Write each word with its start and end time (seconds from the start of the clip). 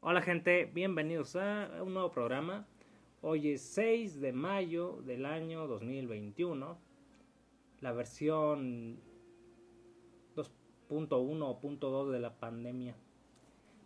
Hola 0.00 0.22
gente, 0.22 0.64
bienvenidos 0.66 1.34
a 1.34 1.82
un 1.82 1.92
nuevo 1.92 2.12
programa. 2.12 2.68
Hoy 3.20 3.50
es 3.50 3.62
6 3.62 4.20
de 4.20 4.32
mayo 4.32 5.02
del 5.04 5.26
año 5.26 5.66
2021. 5.66 6.78
La 7.80 7.90
versión 7.90 9.00
2.1 10.36 11.42
o 11.42 11.90
2 11.90 12.12
de 12.12 12.20
la 12.20 12.38
pandemia 12.38 12.94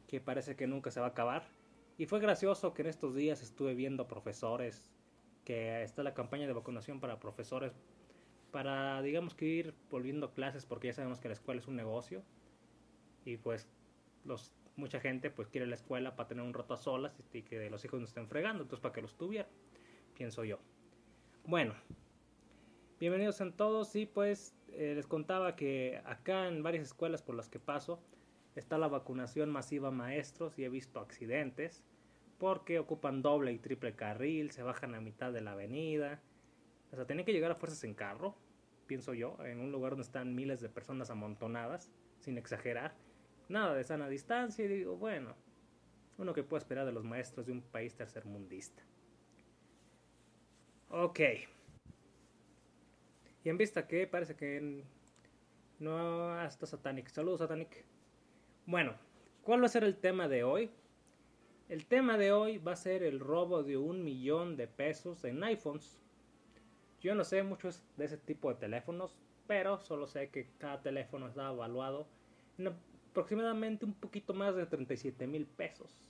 que 0.07 0.21
parece 0.21 0.55
que 0.55 0.67
nunca 0.67 0.91
se 0.91 1.01
va 1.01 1.07
a 1.07 1.11
acabar. 1.11 1.49
Y 1.97 2.05
fue 2.05 2.21
gracioso 2.21 2.75
que 2.75 2.83
en 2.83 2.89
estos 2.89 3.15
días 3.15 3.43
estuve 3.43 3.75
viendo 3.75 4.07
profesores, 4.07 4.93
que 5.47 5.83
está 5.83 6.03
la 6.03 6.13
campaña 6.13 6.47
de 6.47 6.53
vacunación 6.53 7.01
para 7.01 7.21
profesores, 7.21 7.73
para 8.51 9.01
digamos 9.01 9.35
que 9.35 9.47
ir 9.47 9.75
volviendo 9.91 10.35
clases 10.35 10.67
porque 10.67 10.89
ya 10.89 10.93
sabemos 10.93 11.21
que 11.21 11.29
la 11.29 11.35
escuela 11.35 11.63
es 11.63 11.69
un 11.69 11.77
negocio. 11.77 12.23
Y 13.25 13.39
pues 13.39 13.67
los 14.27 14.53
mucha 14.77 15.01
gente 15.01 15.31
pues 15.31 15.49
quiere 15.49 15.67
la 15.67 15.75
escuela 15.75 16.17
para 16.17 16.29
tener 16.29 16.45
un 16.45 16.55
rato 16.55 16.75
a 16.75 16.77
solas 16.77 17.13
y 17.33 17.43
que 17.43 17.69
los 17.71 17.85
hijos 17.85 18.01
no 18.01 18.07
estén 18.07 18.29
fregando, 18.29 18.63
entonces 18.63 18.83
para 18.83 18.95
que 18.95 19.03
los 19.03 19.17
tuviera, 19.17 19.49
pienso 20.15 20.45
yo. 20.45 20.59
Bueno, 21.45 21.75
bienvenidos 23.01 23.41
a 23.41 23.51
todos. 23.51 23.95
Y 23.97 24.07
pues 24.07 24.55
eh, 24.69 24.93
les 24.95 25.07
contaba 25.07 25.57
que 25.57 26.01
acá 26.05 26.49
en 26.49 26.63
varias 26.63 26.87
escuelas 26.87 27.23
por 27.23 27.35
las 27.35 27.49
que 27.49 27.59
paso 27.59 28.01
está 28.55 28.79
la 28.79 28.89
vacunación 28.89 29.51
masiva 29.51 29.91
maestros 29.91 30.59
y 30.59 30.65
he 30.65 30.69
visto 30.69 31.01
accidentes 31.01 31.83
porque 32.39 32.79
ocupan 32.79 33.23
doble 33.23 33.53
y 33.53 33.59
triple 33.59 33.95
carril, 33.95 34.51
se 34.51 34.63
bajan 34.63 34.95
a 34.95 35.01
mitad 35.01 35.33
de 35.33 35.41
la 35.41 35.53
avenida, 35.53 36.21
o 36.91 36.97
sea, 36.97 37.07
tienen 37.07 37.25
que 37.25 37.33
llegar 37.33 37.53
a 37.53 37.55
fuerzas 37.55 37.85
en 37.85 37.95
carro, 37.95 38.35
pienso 38.87 39.15
yo, 39.15 39.37
en 39.45 39.61
un 39.61 39.71
lugar 39.73 39.93
donde 39.93 40.05
están 40.05 40.35
miles 40.35 40.61
de 40.61 40.69
personas 40.69 41.09
amontonadas, 41.11 41.93
sin 42.19 42.39
exagerar 42.39 42.95
nada 43.53 43.75
de 43.75 43.85
sana 43.85 44.09
distancia 44.09 44.65
y 44.65 44.69
digo, 44.69 44.97
bueno, 44.97 45.35
uno 46.19 46.33
que 46.33 46.43
puede 46.43 46.61
esperar 46.61 46.87
de 46.87 46.93
los 46.93 47.05
maestros 47.05 47.47
de 47.47 47.53
un 47.53 47.63
país 47.63 47.95
tercermundista. 47.95 48.83
Ok. 50.89 51.21
Y 53.45 53.49
en 53.49 53.59
vista 53.59 53.87
que 53.87 54.07
parece 54.07 54.35
que 54.35 54.85
no 55.79 56.33
hasta 56.33 56.67
Satanic. 56.67 57.09
Saludos 57.09 57.41
Satanic. 57.41 57.85
Bueno, 58.67 58.95
¿cuál 59.43 59.63
va 59.63 59.67
a 59.67 59.71
ser 59.71 59.85
el 59.85 59.97
tema 59.97 60.29
de 60.29 60.45
hoy? 60.45 60.71
El 61.69 61.87
tema 61.87 62.19
de 62.19 62.33
hoy 62.33 62.59
va 62.59 62.73
a 62.73 62.77
ser 62.77 63.03
el 63.03 63.21
robo 63.21 63.63
de 63.63 63.77
un 63.77 64.05
millón 64.05 64.57
de 64.57 64.69
pesos 64.69 65.25
en 65.25 65.43
iPhones. 65.43 66.01
Yo 67.01 67.15
no 67.15 67.25
sé 67.25 67.43
mucho 67.43 67.71
de 67.97 68.05
ese 68.05 68.17
tipo 68.17 68.49
de 68.51 68.61
teléfonos, 68.61 69.19
pero 69.47 69.81
solo 69.81 70.07
sé 70.07 70.31
que 70.31 70.49
cada 70.59 70.83
teléfono 70.83 71.27
está 71.27 71.51
evaluado 71.51 72.07
aproximadamente 73.13 73.85
un 73.85 73.93
poquito 73.93 74.33
más 74.33 74.57
de 74.57 74.65
37 74.65 75.27
mil 75.27 75.47
pesos. 75.47 76.09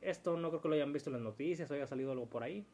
Esto 0.00 0.36
no 0.36 0.50
creo 0.50 0.60
que 0.60 0.68
lo 0.68 0.74
hayan 0.74 0.92
visto 0.92 1.08
en 1.08 1.14
las 1.14 1.22
noticias 1.22 1.70
o 1.70 1.74
haya 1.74 1.86
salido 1.86 2.10
algo 2.10 2.26
por 2.26 2.42
ahí, 2.42 2.66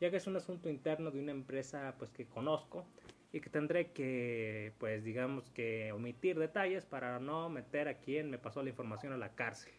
ya 0.00 0.10
que 0.10 0.16
es 0.16 0.26
un 0.26 0.36
asunto 0.36 0.70
interno 0.70 1.10
de 1.10 1.20
una 1.20 1.32
empresa 1.32 1.94
pues 1.98 2.10
que 2.10 2.26
conozco 2.26 2.86
y 3.32 3.40
que 3.40 3.50
tendré 3.50 3.92
que 3.92 4.72
pues 4.78 5.04
digamos 5.04 5.50
que 5.50 5.92
omitir 5.92 6.38
detalles 6.38 6.86
para 6.86 7.18
no 7.18 7.50
meter 7.50 7.86
a 7.86 7.98
quien 7.98 8.30
me 8.30 8.38
pasó 8.38 8.62
la 8.62 8.70
información 8.70 9.12
a 9.12 9.18
la 9.18 9.34
cárcel. 9.34 9.74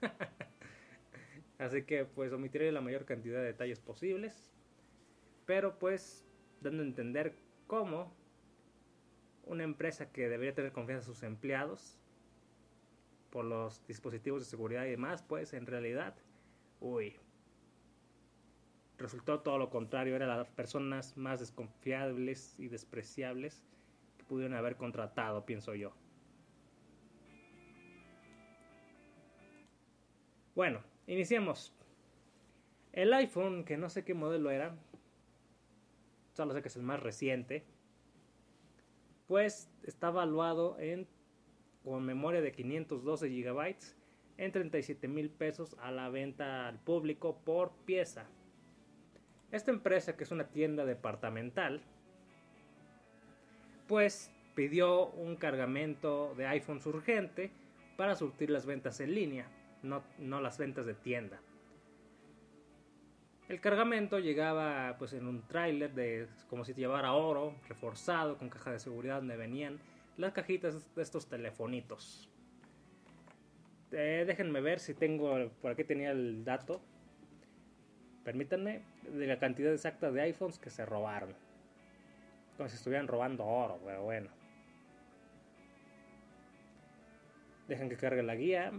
Así 1.58 1.82
que 1.82 2.06
pues 2.06 2.32
omitiré 2.32 2.72
la 2.72 2.80
mayor 2.80 3.04
cantidad 3.04 3.40
de 3.40 3.46
detalles 3.46 3.80
posibles, 3.80 4.50
pero 5.44 5.78
pues 5.78 6.24
dando 6.62 6.82
a 6.82 6.86
entender 6.86 7.34
cómo 7.66 8.14
una 9.48 9.64
empresa 9.64 10.12
que 10.12 10.28
debería 10.28 10.54
tener 10.54 10.72
confianza 10.72 11.08
en 11.08 11.14
sus 11.14 11.22
empleados 11.22 11.98
por 13.30 13.44
los 13.44 13.84
dispositivos 13.86 14.42
de 14.42 14.46
seguridad 14.46 14.84
y 14.84 14.90
demás, 14.90 15.22
pues 15.22 15.52
en 15.52 15.66
realidad, 15.66 16.14
uy, 16.80 17.16
resultó 18.98 19.40
todo 19.40 19.58
lo 19.58 19.70
contrario, 19.70 20.16
eran 20.16 20.28
las 20.28 20.48
personas 20.48 21.16
más 21.16 21.40
desconfiables 21.40 22.58
y 22.58 22.68
despreciables 22.68 23.64
que 24.16 24.24
pudieron 24.24 24.56
haber 24.56 24.76
contratado, 24.76 25.44
pienso 25.44 25.74
yo. 25.74 25.92
Bueno, 30.54 30.82
iniciemos. 31.06 31.72
El 32.92 33.12
iPhone, 33.12 33.64
que 33.64 33.76
no 33.76 33.88
sé 33.88 34.04
qué 34.04 34.14
modelo 34.14 34.50
era, 34.50 34.74
solo 36.32 36.52
sé 36.52 36.62
que 36.62 36.68
es 36.68 36.76
el 36.76 36.82
más 36.82 37.00
reciente, 37.00 37.64
pues 39.28 39.70
está 39.84 40.10
valuado 40.10 40.76
en 40.80 41.06
con 41.84 42.04
memoria 42.04 42.40
de 42.40 42.52
512 42.52 43.28
GB 43.28 43.76
en 44.36 44.52
37 44.52 45.08
mil 45.08 45.30
pesos 45.30 45.76
a 45.80 45.90
la 45.90 46.08
venta 46.08 46.68
al 46.68 46.78
público 46.78 47.38
por 47.44 47.70
pieza. 47.86 48.26
Esta 49.52 49.70
empresa, 49.70 50.16
que 50.16 50.24
es 50.24 50.30
una 50.30 50.48
tienda 50.48 50.84
departamental, 50.84 51.80
pues 53.86 54.30
pidió 54.54 55.06
un 55.06 55.36
cargamento 55.36 56.34
de 56.36 56.46
iPhones 56.46 56.84
urgente 56.86 57.50
para 57.96 58.14
surtir 58.16 58.50
las 58.50 58.66
ventas 58.66 59.00
en 59.00 59.14
línea, 59.14 59.46
no, 59.82 60.02
no 60.18 60.40
las 60.40 60.58
ventas 60.58 60.84
de 60.84 60.94
tienda. 60.94 61.40
El 63.48 63.62
cargamento 63.62 64.18
llegaba 64.18 64.96
pues 64.98 65.14
en 65.14 65.26
un 65.26 65.40
tráiler 65.46 65.94
de 65.94 66.28
como 66.50 66.66
si 66.66 66.74
llevara 66.74 67.14
oro, 67.14 67.54
reforzado 67.66 68.36
con 68.36 68.50
caja 68.50 68.72
de 68.72 68.78
seguridad 68.78 69.16
donde 69.16 69.38
venían 69.38 69.80
las 70.18 70.32
cajitas 70.32 70.94
de 70.94 71.02
estos 71.02 71.28
telefonitos. 71.28 72.28
Eh, 73.90 74.24
déjenme 74.26 74.60
ver 74.60 74.80
si 74.80 74.92
tengo 74.92 75.50
por 75.62 75.72
aquí 75.72 75.84
tenía 75.84 76.10
el 76.10 76.44
dato. 76.44 76.82
Permítanme 78.22 78.82
de 79.04 79.26
la 79.26 79.38
cantidad 79.38 79.72
exacta 79.72 80.10
de 80.10 80.20
iPhones 80.20 80.58
que 80.58 80.68
se 80.68 80.84
robaron. 80.84 81.34
Como 82.58 82.68
si 82.68 82.76
estuvieran 82.76 83.08
robando 83.08 83.46
oro, 83.46 83.80
pero 83.82 84.02
bueno. 84.02 84.28
Dejen 87.66 87.88
que 87.88 87.96
cargue 87.96 88.22
la 88.22 88.34
guía. 88.34 88.72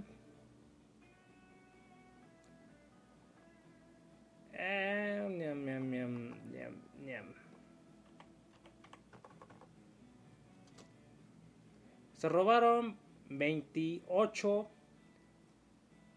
Se 12.19 12.27
robaron 12.27 12.97
28 13.29 14.69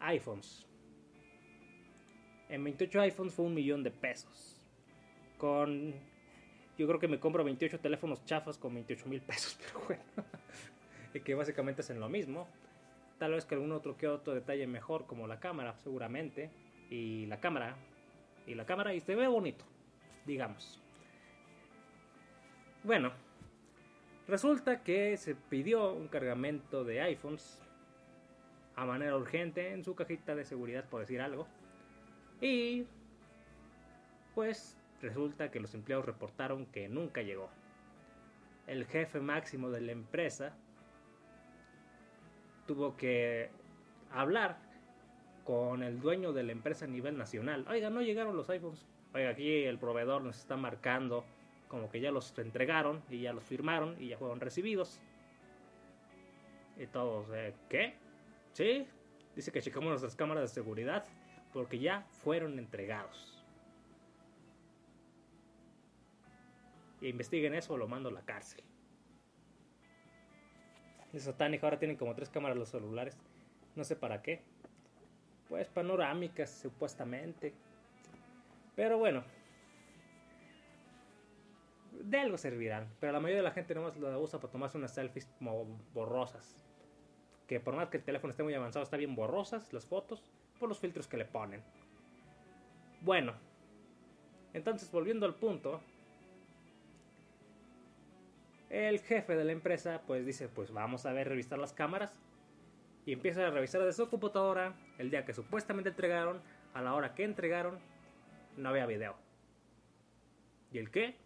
iPhones. 0.01 0.67
En 2.49 2.65
28 2.65 3.01
iPhones 3.03 3.33
fue 3.33 3.45
un 3.45 3.55
millón 3.55 3.85
de 3.85 3.93
pesos. 3.93 4.61
Con. 5.39 5.95
Yo 6.77 6.89
creo 6.89 6.99
que 6.99 7.07
me 7.07 7.21
compro 7.21 7.45
28 7.45 7.79
teléfonos 7.79 8.25
chafas 8.25 8.59
con 8.59 8.75
28 8.75 9.07
mil 9.07 9.21
pesos, 9.23 9.57
pero 9.61 9.87
bueno. 9.87 10.03
y 11.15 11.21
que 11.21 11.37
básicamente 11.37 11.83
hacen 11.83 12.01
lo 12.01 12.09
mismo. 12.09 12.49
Tal 13.21 13.31
vez 13.31 13.45
que 13.45 13.55
algún 13.55 13.71
otro 13.71 13.97
que 13.97 14.09
otro 14.09 14.35
detalle 14.35 14.67
mejor, 14.67 15.07
como 15.07 15.29
la 15.29 15.39
cámara, 15.39 15.77
seguramente. 15.85 16.51
Y 16.91 17.27
la 17.27 17.39
cámara 17.39 17.77
y 18.47 18.55
la 18.55 18.67
cámara 18.67 18.95
y 18.95 19.01
se 19.01 19.15
ve 19.15 19.27
bonito, 19.29 19.65
digamos. 20.27 20.81
Bueno, 22.85 23.13
resulta 24.27 24.83
que 24.83 25.17
se 25.17 25.35
pidió 25.35 25.93
un 25.93 26.09
cargamento 26.09 26.85
de 26.85 27.01
iPhones 27.01 27.61
a 28.75 28.85
manera 28.85 29.17
urgente 29.17 29.73
en 29.73 29.85
su 29.85 29.95
cajita 29.95 30.35
de 30.35 30.45
seguridad, 30.45 30.85
por 30.89 31.01
decir 31.01 31.21
algo. 31.21 31.47
Y 32.41 32.87
pues 34.35 34.77
resulta 35.01 35.51
que 35.51 35.61
los 35.61 35.75
empleados 35.75 36.07
reportaron 36.07 36.67
que 36.67 36.89
nunca 36.89 37.23
llegó. 37.23 37.51
El 38.67 38.87
jefe 38.87 39.21
máximo 39.21 39.71
de 39.71 39.81
la 39.81 39.93
empresa 39.93 40.57
tuvo 42.67 42.97
que 42.97 43.51
hablar 44.11 44.72
con 45.45 45.83
el 45.83 46.01
dueño 46.01 46.33
de 46.33 46.43
la 46.43 46.53
empresa 46.53 46.85
a 46.85 46.89
nivel 46.89 47.17
nacional. 47.19 47.67
Oiga, 47.69 47.91
no 47.91 48.03
llegaron 48.03 48.37
los 48.37 48.49
iPhones. 48.51 48.87
Oiga, 49.15 49.31
aquí 49.31 49.65
el 49.65 49.79
proveedor 49.79 50.23
nos 50.23 50.39
está 50.39 50.57
marcando 50.57 51.25
como 51.69 51.91
que 51.91 52.01
ya 52.01 52.11
los 52.11 52.37
entregaron 52.39 53.03
y 53.09 53.23
ya 53.23 53.33
los 53.33 53.45
firmaron 53.45 53.97
y 54.01 54.09
ya 54.09 54.19
fueron 54.19 54.41
recibidos. 54.41 55.01
Y 56.77 56.87
todos, 56.87 57.27
eh, 57.33 57.55
¿qué? 57.69 57.95
¿Sí? 58.53 58.87
Dice 59.35 59.53
que 59.53 59.63
checamos 59.63 59.89
nuestras 59.89 60.17
cámaras 60.17 60.43
de 60.43 60.49
seguridad 60.49 61.05
porque 61.53 61.79
ya 61.79 62.07
fueron 62.11 62.59
entregados. 62.59 63.43
Y 67.01 67.09
investiguen 67.09 67.55
eso 67.55 67.75
o 67.75 67.77
lo 67.77 67.89
mando 67.89 68.09
a 68.11 68.13
la 68.13 68.23
cárcel. 68.23 68.63
Es 71.13 71.25
satánico, 71.25 71.67
ahora 71.67 71.79
tienen 71.79 71.97
como 71.97 72.15
tres 72.15 72.31
cámaras 72.31 72.57
los 72.57 72.69
celulares. 72.69 73.19
No 73.75 73.85
sé 73.85 73.97
para 73.97 74.23
qué 74.23 74.43
pues 75.53 75.69
panorámicas 75.69 76.49
supuestamente. 76.49 77.53
Pero 78.75 78.97
bueno, 78.97 79.23
de 81.93 82.19
algo 82.19 82.39
servirán. 82.39 82.89
Pero 83.01 83.13
la 83.13 83.21
mayoría 83.21 83.43
de 83.43 83.49
la 83.49 83.51
gente 83.51 83.75
nomás 83.75 83.95
lo 83.99 84.19
usa 84.19 84.41
para 84.41 84.51
tomarse 84.51 84.79
unas 84.79 84.95
selfies 84.95 85.27
como 85.39 85.67
borrosas. 85.93 86.65
que 87.47 87.61
por 87.61 87.77
más 87.77 87.91
que 87.91 87.99
el 87.99 88.03
teléfono 88.03 88.31
esté 88.31 88.43
muy 88.43 88.55
avanzado, 88.55 88.83
está 88.83 88.97
bien 88.97 89.15
borrosas 89.15 89.71
las 89.75 89.85
fotos 89.85 90.25
por 90.59 90.71
los 90.71 90.79
filtros 90.79 91.07
que 91.07 91.19
le 91.19 91.27
ponen. 91.27 91.63
Bueno, 93.03 93.35
entonces 94.55 94.91
volviendo 94.91 95.27
al 95.27 95.35
punto, 95.35 95.83
el 98.71 99.01
jefe 99.01 99.37
de 99.37 99.45
la 99.45 99.53
empresa 99.53 100.01
pues 100.07 100.25
dice, 100.25 100.49
pues 100.49 100.73
vamos 100.73 101.05
a 101.05 101.13
ver, 101.13 101.29
revisar 101.29 101.59
las 101.59 101.75
cámaras. 101.75 102.19
Y 103.05 103.13
empieza 103.13 103.47
a 103.47 103.51
revisar 103.51 103.83
de 103.83 103.93
su 103.93 104.09
computadora 104.09 104.75
el 104.99 105.11
día 105.11 105.25
que 105.25 105.33
supuestamente 105.33 105.91
entregaron, 105.91 106.41
a 106.75 106.81
la 106.81 106.95
hora 106.95 107.15
que 107.15 107.25
entregaron, 107.25 107.79
no 108.57 108.69
había 108.69 108.87
video. 108.87 109.17
¿Y 110.73 110.79
el 110.79 110.91
qué? 110.91 111.17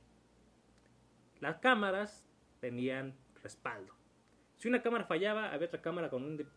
Las 1.40 1.58
cámaras 1.58 2.26
tenían 2.60 3.14
respaldo. 3.42 3.94
Si 4.56 4.68
una 4.68 4.82
cámara 4.82 5.04
fallaba, 5.04 5.52
había 5.52 5.68
otra 5.68 5.82
cámara 5.82 6.08
con 6.08 6.24
un, 6.24 6.48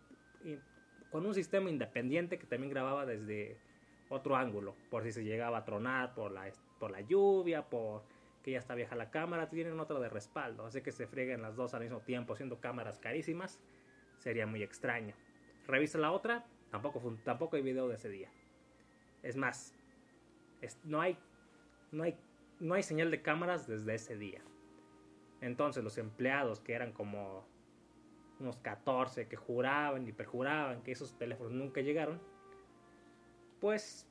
con 1.11 1.25
un 1.25 1.33
sistema 1.33 1.69
independiente 1.69 2.39
que 2.39 2.47
también 2.47 2.71
grababa 2.71 3.05
desde 3.05 3.59
otro 4.09 4.35
ángulo, 4.35 4.75
por 4.89 5.03
si 5.03 5.11
se 5.11 5.23
llegaba 5.23 5.59
a 5.59 5.65
tronar 5.65 6.15
por 6.15 6.31
la, 6.31 6.49
por 6.79 6.91
la 6.91 7.01
lluvia, 7.01 7.69
por 7.69 8.03
que 8.43 8.51
ya 8.51 8.59
está 8.59 8.73
vieja 8.73 8.95
la 8.95 9.11
cámara, 9.11 9.49
tienen 9.49 9.79
otra 9.79 9.99
de 9.99 10.09
respaldo, 10.09 10.65
así 10.65 10.81
que 10.81 10.91
se 10.91 11.07
frieguen 11.07 11.41
las 11.41 11.55
dos 11.55 11.73
al 11.73 11.81
mismo 11.81 11.99
tiempo, 11.99 12.35
siendo 12.35 12.59
cámaras 12.59 12.97
carísimas, 12.99 13.59
sería 14.19 14.45
muy 14.45 14.63
extraño. 14.63 15.15
Revisa 15.67 15.97
la 15.97 16.11
otra, 16.11 16.45
tampoco, 16.69 17.01
tampoco 17.23 17.55
hay 17.55 17.61
video 17.61 17.87
de 17.87 17.95
ese 17.95 18.09
día. 18.09 18.29
Es 19.23 19.35
más, 19.35 19.73
no, 20.83 21.01
hay, 21.01 21.17
no, 21.91 22.03
hay, 22.03 22.17
no 22.59 22.75
hay 22.75 22.83
señal 22.83 23.11
de 23.11 23.21
cámaras 23.21 23.67
desde 23.67 23.95
ese 23.95 24.17
día. 24.17 24.41
Entonces 25.41 25.83
los 25.83 25.97
empleados 25.97 26.59
que 26.59 26.73
eran 26.73 26.91
como 26.91 27.45
unos 28.39 28.57
14 28.57 29.27
que 29.27 29.35
juraban 29.35 30.07
y 30.07 30.11
perjuraban 30.11 30.81
que 30.81 30.91
esos 30.91 31.17
teléfonos 31.17 31.51
nunca 31.51 31.81
llegaron, 31.81 32.21
pues 33.59 34.07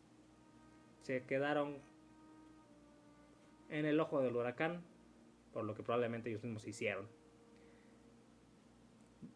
se 1.03 1.25
quedaron 1.25 1.79
en 3.71 3.87
el 3.87 3.99
ojo 4.01 4.21
del 4.21 4.37
huracán, 4.37 4.83
por 5.53 5.65
lo 5.65 5.75
que 5.75 5.83
probablemente 5.83 6.31
ellos 6.31 6.43
mismos 6.43 6.67
hicieron. 6.67 7.09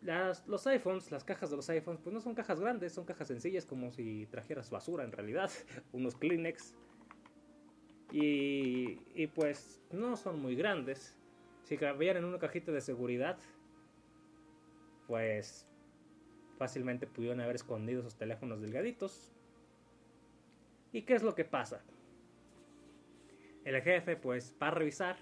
Las, 0.00 0.46
los 0.48 0.66
iPhones, 0.66 1.10
las 1.12 1.22
cajas 1.22 1.50
de 1.50 1.56
los 1.56 1.68
iPhones, 1.70 2.00
pues 2.00 2.12
no 2.12 2.20
son 2.20 2.34
cajas 2.34 2.58
grandes, 2.58 2.92
son 2.92 3.04
cajas 3.04 3.28
sencillas 3.28 3.66
como 3.66 3.92
si 3.92 4.26
trajeras 4.26 4.70
basura 4.70 5.04
en 5.04 5.12
realidad, 5.12 5.50
unos 5.92 6.16
Kleenex. 6.16 6.74
Y, 8.10 8.98
y 9.14 9.26
pues 9.28 9.80
no 9.90 10.16
son 10.16 10.40
muy 10.40 10.56
grandes. 10.56 11.16
Si 11.64 11.76
cabían 11.76 12.16
en 12.16 12.24
una 12.24 12.38
cajita 12.38 12.72
de 12.72 12.80
seguridad, 12.80 13.38
pues 15.06 15.66
fácilmente 16.58 17.06
pudieron 17.06 17.40
haber 17.40 17.56
escondido 17.56 18.00
esos 18.00 18.16
teléfonos 18.16 18.60
delgaditos. 18.60 19.32
¿Y 20.92 21.02
qué 21.02 21.14
es 21.14 21.22
lo 21.22 21.34
que 21.34 21.44
pasa? 21.44 21.82
El 23.64 23.80
jefe 23.82 24.16
pues 24.16 24.54
va 24.60 24.68
a 24.68 24.70
revisar 24.72 25.16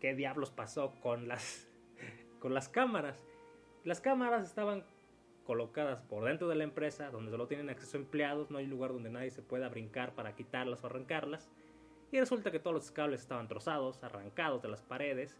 qué 0.00 0.14
diablos 0.14 0.50
pasó 0.50 0.94
con 1.00 1.28
las 1.28 1.68
con 2.40 2.54
las 2.54 2.68
cámaras. 2.68 3.24
Las 3.84 4.00
cámaras 4.00 4.44
estaban 4.44 4.84
colocadas 5.44 6.00
por 6.02 6.24
dentro 6.24 6.48
de 6.48 6.54
la 6.54 6.64
empresa, 6.64 7.10
donde 7.10 7.30
solo 7.30 7.46
tienen 7.46 7.70
acceso 7.70 7.96
empleados, 7.96 8.50
no 8.50 8.58
hay 8.58 8.66
lugar 8.66 8.92
donde 8.92 9.10
nadie 9.10 9.30
se 9.30 9.42
pueda 9.42 9.68
brincar 9.68 10.14
para 10.14 10.34
quitarlas 10.34 10.84
o 10.84 10.86
arrancarlas. 10.86 11.50
Y 12.12 12.18
resulta 12.18 12.50
que 12.50 12.58
todos 12.58 12.74
los 12.74 12.90
cables 12.90 13.20
estaban 13.20 13.48
trozados, 13.48 14.02
arrancados 14.02 14.62
de 14.62 14.68
las 14.68 14.82
paredes, 14.82 15.38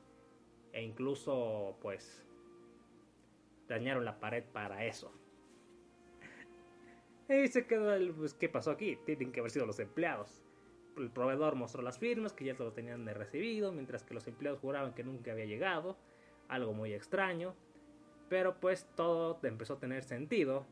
e 0.73 0.83
incluso 0.83 1.77
pues 1.81 2.27
dañaron 3.69 4.05
la 4.05 4.19
pared 4.19 4.45
para 4.53 4.85
eso. 4.85 5.13
Y 7.29 7.47
se 7.49 7.67
quedó 7.67 7.95
el, 7.95 8.13
pues, 8.13 8.35
¿qué 8.35 8.49
pasó 8.49 8.73
aquí? 8.73 8.99
Tienen 9.05 9.31
que 9.31 9.41
haber 9.41 9.53
sido 9.53 9.67
los 9.67 9.79
empleados 9.79 10.43
el 11.01 11.11
proveedor 11.11 11.55
mostró 11.55 11.83
las 11.83 11.99
firmas 11.99 12.33
que 12.33 12.45
ya 12.45 12.55
se 12.55 12.63
lo 12.63 12.73
tenían 12.73 13.07
recibido, 13.07 13.73
mientras 13.73 14.03
que 14.05 14.15
los 14.15 14.27
empleados 14.27 14.61
juraban 14.61 14.95
que 14.95 15.05
nunca 15.05 15.33
había 15.33 15.47
llegado, 15.47 15.97
algo 16.49 16.73
muy 16.73 16.93
extraño, 16.93 17.55
pero 18.31 18.55
pues 18.61 18.87
todo 18.95 19.41
empezó 19.43 19.75
a 19.75 19.81
tener 19.81 20.05
sentido 20.05 20.65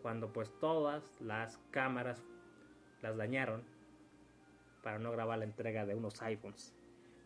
cuando 0.00 0.32
pues 0.32 0.50
todas 0.58 1.20
las 1.20 1.60
cámaras 1.70 2.24
las 3.02 3.16
dañaron 3.18 3.62
para 4.82 4.98
no 4.98 5.12
grabar 5.12 5.38
la 5.38 5.44
entrega 5.44 5.84
de 5.84 5.94
unos 5.94 6.22
iPhones. 6.22 6.74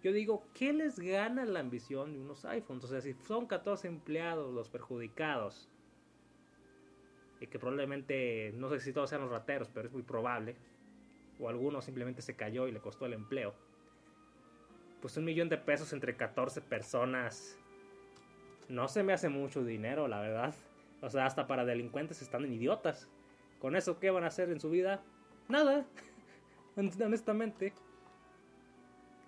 Yo 0.03 0.13
digo, 0.13 0.45
¿qué 0.55 0.73
les 0.73 0.99
gana 0.99 1.45
la 1.45 1.61
ambición 1.61 2.13
de 2.13 2.19
unos 2.19 2.45
iPhones? 2.45 2.85
O 2.85 2.89
sea, 2.89 3.01
si 3.01 3.15
son 3.15 3.47
14 3.47 3.87
empleados 3.87 4.53
los 4.53 4.69
perjudicados, 4.69 5.71
y 7.41 7.47
que 7.47 7.59
probablemente, 7.59 8.53
no 8.57 8.69
sé 8.69 8.81
si 8.81 8.93
todos 8.93 9.09
sean 9.09 9.23
los 9.23 9.31
rateros, 9.31 9.71
pero 9.73 9.87
es 9.87 9.93
muy 9.93 10.03
probable, 10.03 10.57
o 11.39 11.49
alguno 11.49 11.81
simplemente 11.81 12.23
se 12.23 12.35
cayó 12.35 12.67
y 12.67 12.73
le 12.73 12.81
costó 12.81 13.07
el 13.07 13.13
empleo. 13.13 13.55
Pues 15.01 15.17
un 15.17 15.25
millón 15.25 15.49
de 15.49 15.59
pesos 15.59 15.93
entre 15.93 16.17
14 16.17 16.61
personas 16.61 17.57
no 18.69 18.89
se 18.89 19.03
me 19.03 19.13
hace 19.13 19.29
mucho 19.29 19.65
dinero, 19.65 20.09
la 20.09 20.21
verdad. 20.21 20.55
O 21.03 21.11
sea, 21.11 21.27
hasta 21.27 21.47
para 21.47 21.65
delincuentes 21.65 22.23
están 22.23 22.45
en 22.45 22.53
idiotas. 22.53 23.09
¿Con 23.61 23.77
eso 23.77 23.99
qué 23.99 24.11
van 24.11 24.25
a 24.25 24.29
hacer 24.29 24.51
en 24.51 24.61
su 24.61 24.71
vida? 24.71 25.03
Nada. 25.49 25.87
Honestamente. 26.77 27.73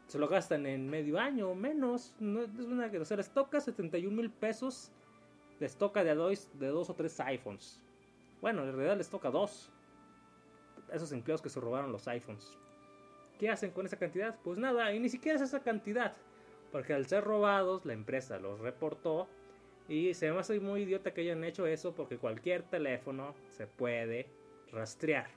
Se 0.06 0.18
lo 0.18 0.28
gastan 0.28 0.66
en 0.66 0.88
medio 0.88 1.18
año 1.18 1.50
o 1.50 1.54
menos. 1.54 2.14
No, 2.18 2.42
es 2.42 2.50
una, 2.58 2.86
o 2.86 3.04
sea, 3.04 3.16
les 3.16 3.30
toca 3.30 3.60
71 3.60 4.16
mil 4.16 4.30
pesos. 4.30 4.90
Les 5.60 5.76
toca 5.76 6.02
de 6.04 6.14
dos, 6.14 6.48
de 6.58 6.68
dos 6.68 6.88
o 6.88 6.94
tres 6.94 7.18
iPhones. 7.20 7.80
Bueno, 8.40 8.62
en 8.64 8.72
realidad 8.72 8.96
les 8.96 9.10
toca 9.10 9.30
dos 9.30 9.70
esos 10.92 11.12
empleados 11.12 11.42
que 11.42 11.48
se 11.48 11.60
robaron 11.60 11.92
los 11.92 12.06
iPhones. 12.08 12.56
¿Qué 13.38 13.50
hacen 13.50 13.70
con 13.70 13.86
esa 13.86 13.96
cantidad? 13.96 14.36
Pues 14.42 14.58
nada, 14.58 14.92
y 14.92 15.00
ni 15.00 15.08
siquiera 15.08 15.36
es 15.36 15.42
esa 15.42 15.60
cantidad. 15.60 16.14
Porque 16.72 16.92
al 16.92 17.06
ser 17.06 17.24
robados, 17.24 17.84
la 17.86 17.92
empresa 17.92 18.38
los 18.38 18.60
reportó. 18.60 19.28
Y 19.88 20.12
se 20.14 20.30
me 20.30 20.38
hace 20.38 20.60
muy 20.60 20.82
idiota 20.82 21.14
que 21.14 21.22
hayan 21.22 21.44
hecho 21.44 21.66
eso 21.66 21.94
porque 21.94 22.18
cualquier 22.18 22.62
teléfono 22.62 23.34
se 23.48 23.66
puede 23.66 24.26
rastrear. 24.70 25.30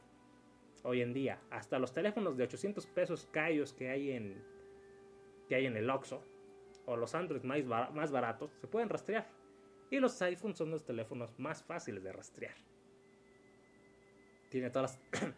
Hoy 0.83 1.01
en 1.01 1.13
día, 1.13 1.39
hasta 1.51 1.79
los 1.79 1.93
teléfonos 1.93 2.35
de 2.35 2.43
800 2.43 2.85
pesos 2.87 3.27
callos 3.31 3.71
que 3.71 3.89
hay 3.89 4.11
en, 4.11 4.43
que 5.47 5.55
hay 5.55 5.67
en 5.67 5.77
el 5.77 5.89
Oxxo 5.89 6.23
o 6.85 6.97
los 6.97 7.15
Android 7.15 7.43
más, 7.43 7.63
más 7.93 8.11
baratos 8.11 8.51
se 8.59 8.67
pueden 8.67 8.89
rastrear. 8.89 9.27
Y 9.89 9.99
los 9.99 10.21
iPhones 10.21 10.57
son 10.57 10.71
los 10.71 10.85
teléfonos 10.85 11.37
más 11.37 11.63
fáciles 11.63 12.03
de 12.03 12.11
rastrear. 12.11 12.55
Tiene 14.49 14.69
todas 14.69 14.99
las 15.11 15.21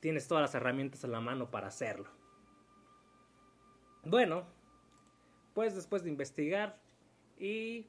tienes 0.00 0.26
todas 0.26 0.42
las 0.42 0.54
herramientas 0.54 1.04
a 1.04 1.08
la 1.08 1.20
mano 1.20 1.50
para 1.50 1.68
hacerlo. 1.68 2.19
Bueno, 4.04 4.44
pues 5.54 5.74
después 5.74 6.02
de 6.02 6.10
investigar 6.10 6.78
y 7.38 7.86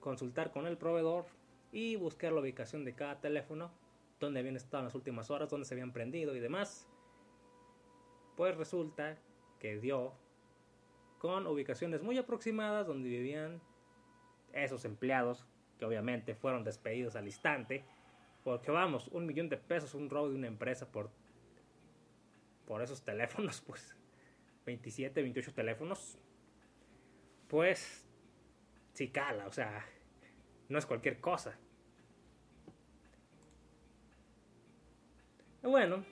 consultar 0.00 0.50
con 0.52 0.66
el 0.66 0.78
proveedor 0.78 1.26
y 1.72 1.96
buscar 1.96 2.32
la 2.32 2.40
ubicación 2.40 2.84
de 2.84 2.94
cada 2.94 3.20
teléfono, 3.20 3.70
dónde 4.20 4.40
habían 4.40 4.56
estado 4.56 4.82
en 4.82 4.86
las 4.86 4.94
últimas 4.94 5.30
horas, 5.30 5.50
dónde 5.50 5.66
se 5.66 5.74
habían 5.74 5.92
prendido 5.92 6.34
y 6.34 6.40
demás, 6.40 6.88
pues 8.36 8.56
resulta 8.56 9.18
que 9.58 9.78
dio 9.78 10.12
con 11.18 11.46
ubicaciones 11.46 12.02
muy 12.02 12.18
aproximadas 12.18 12.86
donde 12.86 13.08
vivían 13.08 13.60
esos 14.52 14.84
empleados 14.84 15.46
que 15.78 15.84
obviamente 15.84 16.34
fueron 16.34 16.64
despedidos 16.64 17.16
al 17.16 17.26
instante 17.26 17.84
porque 18.44 18.70
vamos, 18.70 19.08
un 19.08 19.26
millón 19.26 19.48
de 19.48 19.56
pesos, 19.56 19.94
un 19.94 20.10
robo 20.10 20.28
de 20.28 20.36
una 20.36 20.46
empresa 20.46 20.86
por, 20.86 21.10
por 22.66 22.82
esos 22.82 23.02
teléfonos, 23.02 23.60
pues 23.66 23.96
27, 24.64 25.22
28 25.22 25.52
teléfonos, 25.52 26.18
pues 27.48 28.06
sí 28.92 29.12
o 29.46 29.52
sea, 29.52 29.84
no 30.68 30.78
es 30.78 30.86
cualquier 30.86 31.20
cosa. 31.20 31.56
Bueno, 35.62 36.04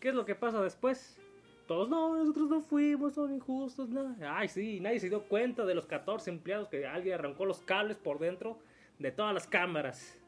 ¿qué 0.00 0.08
es 0.08 0.14
lo 0.14 0.24
que 0.24 0.34
pasa 0.34 0.62
después? 0.62 1.18
Todos, 1.66 1.88
no, 1.88 2.16
nosotros 2.16 2.48
no 2.48 2.62
fuimos, 2.62 3.14
son 3.14 3.32
injustos, 3.32 3.88
no. 3.90 4.16
Ay, 4.22 4.48
sí, 4.48 4.80
nadie 4.80 4.98
se 4.98 5.08
dio 5.08 5.22
cuenta 5.28 5.64
de 5.64 5.74
los 5.74 5.86
14 5.86 6.30
empleados 6.30 6.68
que 6.68 6.86
alguien 6.86 7.14
arrancó 7.14 7.44
los 7.44 7.60
cables 7.60 7.96
por 7.96 8.18
dentro 8.18 8.58
de 8.98 9.12
todas 9.12 9.32
las 9.32 9.46
cámaras 9.46 10.18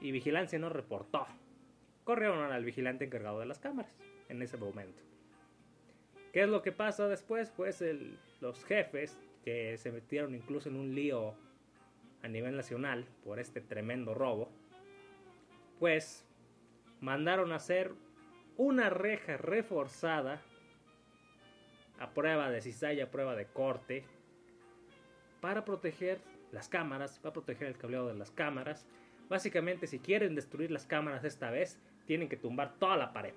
y 0.00 0.10
Vigilancia 0.10 0.58
no 0.58 0.68
reportó. 0.68 1.26
Corrieron 2.04 2.50
al 2.50 2.64
vigilante 2.64 3.04
encargado 3.04 3.40
de 3.40 3.46
las 3.46 3.58
cámaras 3.58 3.92
en 4.28 4.42
ese 4.42 4.56
momento. 4.56 5.02
¿Qué 6.38 6.44
es 6.44 6.50
lo 6.50 6.62
que 6.62 6.70
pasa 6.70 7.08
después? 7.08 7.50
Pues 7.50 7.82
los 8.40 8.64
jefes 8.64 9.18
que 9.44 9.76
se 9.76 9.90
metieron 9.90 10.36
incluso 10.36 10.68
en 10.68 10.76
un 10.76 10.94
lío 10.94 11.34
a 12.22 12.28
nivel 12.28 12.56
nacional 12.56 13.08
por 13.24 13.40
este 13.40 13.60
tremendo 13.60 14.14
robo, 14.14 14.48
pues 15.80 16.24
mandaron 17.00 17.50
a 17.50 17.56
hacer 17.56 17.92
una 18.56 18.88
reja 18.88 19.36
reforzada 19.36 20.40
a 21.98 22.10
prueba 22.10 22.50
de 22.50 22.60
cizalla, 22.60 23.06
a 23.06 23.10
prueba 23.10 23.34
de 23.34 23.46
corte, 23.46 24.04
para 25.40 25.64
proteger 25.64 26.20
las 26.52 26.68
cámaras, 26.68 27.20
va 27.24 27.30
a 27.30 27.32
proteger 27.32 27.66
el 27.66 27.78
cableado 27.78 28.06
de 28.06 28.14
las 28.14 28.30
cámaras. 28.30 28.86
Básicamente, 29.28 29.88
si 29.88 29.98
quieren 29.98 30.36
destruir 30.36 30.70
las 30.70 30.86
cámaras 30.86 31.24
esta 31.24 31.50
vez, 31.50 31.80
tienen 32.06 32.28
que 32.28 32.36
tumbar 32.36 32.78
toda 32.78 32.96
la 32.96 33.12
pared. 33.12 33.34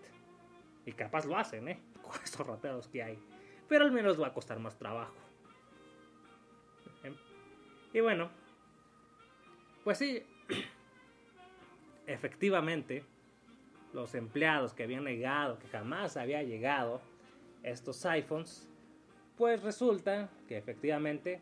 Y 0.85 0.91
capaz 0.91 1.25
lo 1.25 1.35
hacen, 1.35 1.67
¿eh? 1.67 1.79
Estos 2.23 2.45
rateros 2.45 2.87
que 2.87 3.03
hay. 3.03 3.19
Pero 3.67 3.85
al 3.85 3.91
menos 3.91 4.21
va 4.21 4.27
a 4.27 4.33
costar 4.33 4.59
más 4.59 4.77
trabajo. 4.77 5.15
Y 7.93 7.99
bueno, 7.99 8.29
pues 9.83 9.97
sí, 9.97 10.23
efectivamente, 12.07 13.03
los 13.93 14.15
empleados 14.15 14.73
que 14.73 14.83
habían 14.83 15.03
negado 15.03 15.59
que 15.59 15.67
jamás 15.67 16.15
había 16.15 16.41
llegado 16.41 17.01
estos 17.63 18.05
iPhones, 18.05 18.69
pues 19.37 19.61
resulta 19.61 20.29
que 20.47 20.57
efectivamente, 20.57 21.41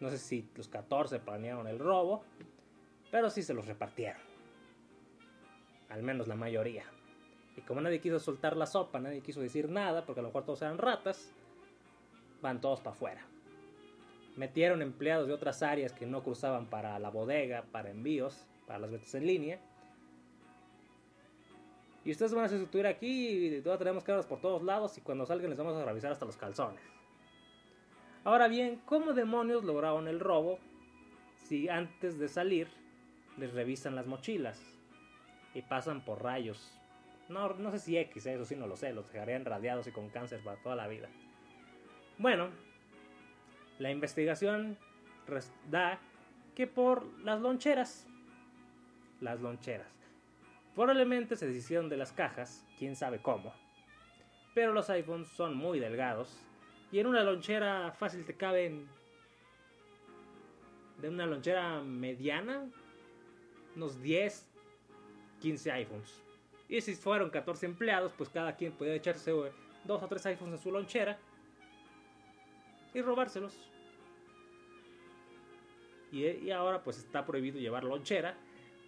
no 0.00 0.08
sé 0.10 0.18
si 0.18 0.48
los 0.54 0.68
14 0.68 1.18
planearon 1.18 1.66
el 1.66 1.78
robo, 1.78 2.24
pero 3.10 3.28
sí 3.28 3.42
se 3.42 3.54
los 3.54 3.66
repartieron. 3.66 4.20
Al 5.88 6.02
menos 6.02 6.28
la 6.28 6.36
mayoría. 6.36 6.84
Y 7.56 7.62
como 7.62 7.80
nadie 7.80 8.00
quiso 8.00 8.18
soltar 8.18 8.56
la 8.56 8.66
sopa, 8.66 9.00
nadie 9.00 9.22
quiso 9.22 9.40
decir 9.40 9.68
nada, 9.68 10.04
porque 10.04 10.20
a 10.20 10.22
lo 10.22 10.28
mejor 10.28 10.44
todos 10.44 10.62
eran 10.62 10.78
ratas, 10.78 11.32
van 12.42 12.60
todos 12.60 12.80
para 12.80 12.94
afuera. 12.94 13.26
Metieron 14.36 14.82
empleados 14.82 15.26
de 15.26 15.32
otras 15.32 15.62
áreas 15.62 15.92
que 15.92 16.06
no 16.06 16.22
cruzaban 16.22 16.66
para 16.66 16.98
la 16.98 17.08
bodega, 17.08 17.64
para 17.72 17.90
envíos, 17.90 18.46
para 18.66 18.78
las 18.78 18.90
ventas 18.90 19.14
en 19.14 19.26
línea. 19.26 19.58
Y 22.04 22.12
ustedes 22.12 22.34
van 22.34 22.44
a 22.44 22.48
sustituir 22.48 22.86
aquí 22.86 23.46
y 23.46 23.60
todas 23.62 23.78
tenemos 23.78 24.04
cámaras 24.04 24.26
por 24.26 24.40
todos 24.40 24.62
lados 24.62 24.96
y 24.98 25.00
cuando 25.00 25.26
salgan 25.26 25.50
les 25.50 25.58
vamos 25.58 25.76
a 25.76 25.84
revisar 25.84 26.12
hasta 26.12 26.26
los 26.26 26.36
calzones. 26.36 26.80
Ahora 28.22 28.48
bien, 28.48 28.80
¿cómo 28.84 29.12
demonios 29.12 29.64
lograron 29.64 30.06
el 30.06 30.20
robo 30.20 30.58
si 31.36 31.68
antes 31.68 32.18
de 32.18 32.28
salir 32.28 32.68
les 33.38 33.52
revisan 33.54 33.96
las 33.96 34.06
mochilas 34.06 34.60
y 35.54 35.62
pasan 35.62 36.04
por 36.04 36.22
rayos? 36.22 36.76
No, 37.28 37.48
no 37.54 37.70
sé 37.72 37.78
si 37.78 37.98
X, 37.98 38.26
eso 38.26 38.44
sí 38.44 38.54
no 38.54 38.66
lo 38.66 38.76
sé, 38.76 38.92
los 38.92 39.12
dejarían 39.12 39.44
radiados 39.44 39.86
y 39.86 39.92
con 39.92 40.08
cáncer 40.10 40.40
para 40.44 40.60
toda 40.62 40.76
la 40.76 40.86
vida. 40.86 41.08
Bueno, 42.18 42.50
la 43.78 43.90
investigación 43.90 44.78
da 45.68 45.98
que 46.54 46.66
por 46.66 47.04
las 47.20 47.40
loncheras. 47.40 48.06
Las 49.20 49.40
loncheras. 49.40 49.92
Probablemente 50.74 51.36
se 51.36 51.46
deshicieron 51.46 51.88
de 51.88 51.96
las 51.96 52.12
cajas, 52.12 52.64
quién 52.78 52.96
sabe 52.96 53.20
cómo. 53.20 53.52
Pero 54.54 54.72
los 54.72 54.88
iPhones 54.88 55.28
son 55.28 55.56
muy 55.56 55.80
delgados 55.80 56.38
y 56.92 57.00
en 57.00 57.06
una 57.06 57.24
lonchera 57.24 57.92
fácil 57.92 58.24
te 58.24 58.34
caben 58.34 58.88
de 60.98 61.08
una 61.08 61.26
lonchera 61.26 61.80
mediana 61.82 62.70
unos 63.74 64.00
10, 64.00 64.48
15 65.40 65.72
iPhones. 65.72 66.25
Y 66.68 66.80
si 66.80 66.94
fueron 66.94 67.30
14 67.30 67.66
empleados, 67.66 68.12
pues 68.16 68.28
cada 68.28 68.56
quien 68.56 68.72
podía 68.72 68.94
echarse 68.94 69.32
dos 69.84 70.02
o 70.02 70.08
tres 70.08 70.26
iPhones 70.26 70.54
en 70.54 70.62
su 70.62 70.72
lonchera 70.72 71.18
y 72.92 73.02
robárselos. 73.02 73.70
Y, 76.10 76.50
ahora 76.50 76.82
pues 76.82 76.98
está 76.98 77.26
prohibido 77.26 77.58
llevar 77.58 77.84
lonchera 77.84 78.34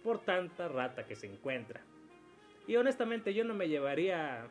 por 0.03 0.19
tanta 0.19 0.67
rata 0.67 1.05
que 1.05 1.15
se 1.15 1.27
encuentra. 1.27 1.81
Y 2.67 2.75
honestamente 2.75 3.33
yo 3.33 3.43
no 3.43 3.53
me 3.53 3.67
llevaría 3.67 4.47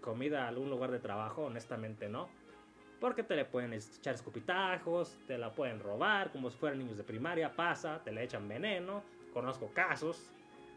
comida 0.00 0.44
a 0.44 0.48
algún 0.48 0.68
lugar 0.70 0.90
de 0.90 0.98
trabajo, 0.98 1.42
honestamente 1.42 2.08
no. 2.08 2.28
Porque 3.00 3.22
te 3.22 3.34
le 3.34 3.46
pueden 3.46 3.72
echar 3.72 4.14
escupitajos, 4.14 5.16
te 5.26 5.38
la 5.38 5.52
pueden 5.52 5.80
robar, 5.80 6.30
como 6.32 6.50
si 6.50 6.58
fueran 6.58 6.78
niños 6.80 6.98
de 6.98 7.04
primaria, 7.04 7.54
pasa, 7.56 8.02
te 8.04 8.12
le 8.12 8.22
echan 8.24 8.46
veneno, 8.46 9.02
conozco 9.32 9.72
casos. 9.72 10.30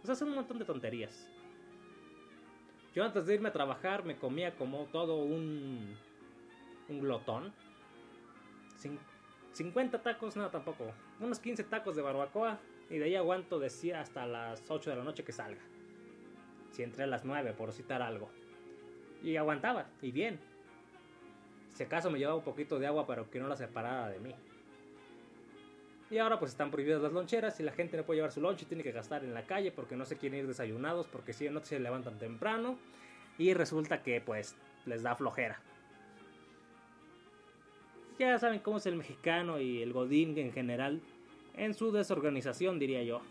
O 0.03 0.05
sea, 0.05 0.15
son 0.15 0.29
un 0.29 0.35
montón 0.35 0.57
de 0.57 0.65
tonterías. 0.65 1.29
Yo 2.93 3.03
antes 3.03 3.25
de 3.25 3.33
irme 3.33 3.49
a 3.49 3.53
trabajar 3.53 4.05
me 4.05 4.17
comía 4.17 4.55
como 4.55 4.85
todo 4.85 5.17
un, 5.17 5.95
un 6.89 6.99
glotón. 6.99 7.53
50 9.53 10.01
tacos, 10.01 10.35
no, 10.35 10.49
tampoco. 10.49 10.85
Unos 11.19 11.39
15 11.39 11.63
tacos 11.63 11.95
de 11.95 12.01
barbacoa. 12.01 12.59
Y 12.89 12.97
de 12.97 13.05
ahí 13.05 13.15
aguanto, 13.15 13.59
decía, 13.59 14.01
hasta 14.01 14.25
las 14.25 14.63
8 14.69 14.89
de 14.91 14.95
la 14.97 15.03
noche 15.03 15.23
que 15.23 15.31
salga. 15.31 15.61
Si 16.71 16.83
entré 16.83 17.03
a 17.03 17.07
las 17.07 17.23
9, 17.23 17.53
por 17.53 17.71
citar 17.71 18.01
algo. 18.01 18.29
Y 19.23 19.37
aguantaba, 19.37 19.87
y 20.01 20.11
bien. 20.11 20.39
Si 21.69 21.83
acaso 21.83 22.11
me 22.11 22.19
llevaba 22.19 22.37
un 22.37 22.43
poquito 22.43 22.77
de 22.77 22.87
agua, 22.87 23.07
pero 23.07 23.29
que 23.29 23.39
no 23.39 23.47
la 23.47 23.55
separara 23.55 24.09
de 24.09 24.19
mí. 24.19 24.35
Y 26.13 26.19
ahora 26.19 26.37
pues 26.37 26.51
están 26.51 26.69
prohibidas 26.69 27.01
las 27.01 27.11
loncheras 27.11 27.59
y 27.59 27.63
la 27.63 27.71
gente 27.71 27.97
no 27.97 28.03
puede 28.03 28.17
llevar 28.17 28.31
su 28.31 28.39
lonche 28.39 28.65
y 28.65 28.67
tiene 28.67 28.83
que 28.83 28.91
gastar 28.91 29.23
en 29.23 29.33
la 29.33 29.43
calle 29.43 29.71
porque 29.71 29.95
no 29.95 30.05
se 30.05 30.15
quieren 30.15 30.39
ir 30.39 30.47
desayunados 30.47 31.07
porque 31.07 31.33
si 31.33 31.49
no 31.49 31.59
se 31.61 31.79
levantan 31.79 32.19
temprano 32.19 32.77
y 33.39 33.53
resulta 33.55 34.03
que 34.03 34.21
pues 34.21 34.55
les 34.85 35.01
da 35.01 35.15
flojera 35.15 35.59
ya 38.19 38.37
saben 38.39 38.59
cómo 38.59 38.77
es 38.77 38.85
el 38.85 38.95
mexicano 38.95 39.59
y 39.59 39.81
el 39.81 39.93
godín 39.93 40.37
en 40.37 40.51
general 40.51 41.01
en 41.55 41.73
su 41.73 41.91
desorganización, 41.91 42.79
diría 42.79 43.03
yo. 43.03 43.21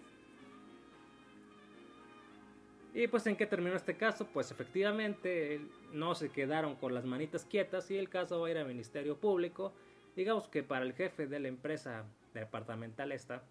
Y 2.94 3.06
pues 3.06 3.26
en 3.26 3.36
qué 3.36 3.46
terminó 3.46 3.74
este 3.74 3.96
caso, 3.96 4.26
pues 4.26 4.50
efectivamente 4.50 5.60
no 5.92 6.14
se 6.14 6.28
quedaron 6.28 6.76
con 6.76 6.94
las 6.94 7.04
manitas 7.04 7.44
quietas 7.44 7.90
y 7.90 7.96
el 7.96 8.08
caso 8.08 8.40
va 8.40 8.48
a 8.48 8.50
ir 8.50 8.58
al 8.58 8.66
Ministerio 8.66 9.16
Público. 9.16 9.72
Digamos 10.14 10.46
que 10.48 10.62
para 10.62 10.84
el 10.84 10.92
jefe 10.92 11.26
de 11.26 11.40
la 11.40 11.48
empresa 11.48 12.04
departamental 12.40 13.12
esta, 13.12 13.42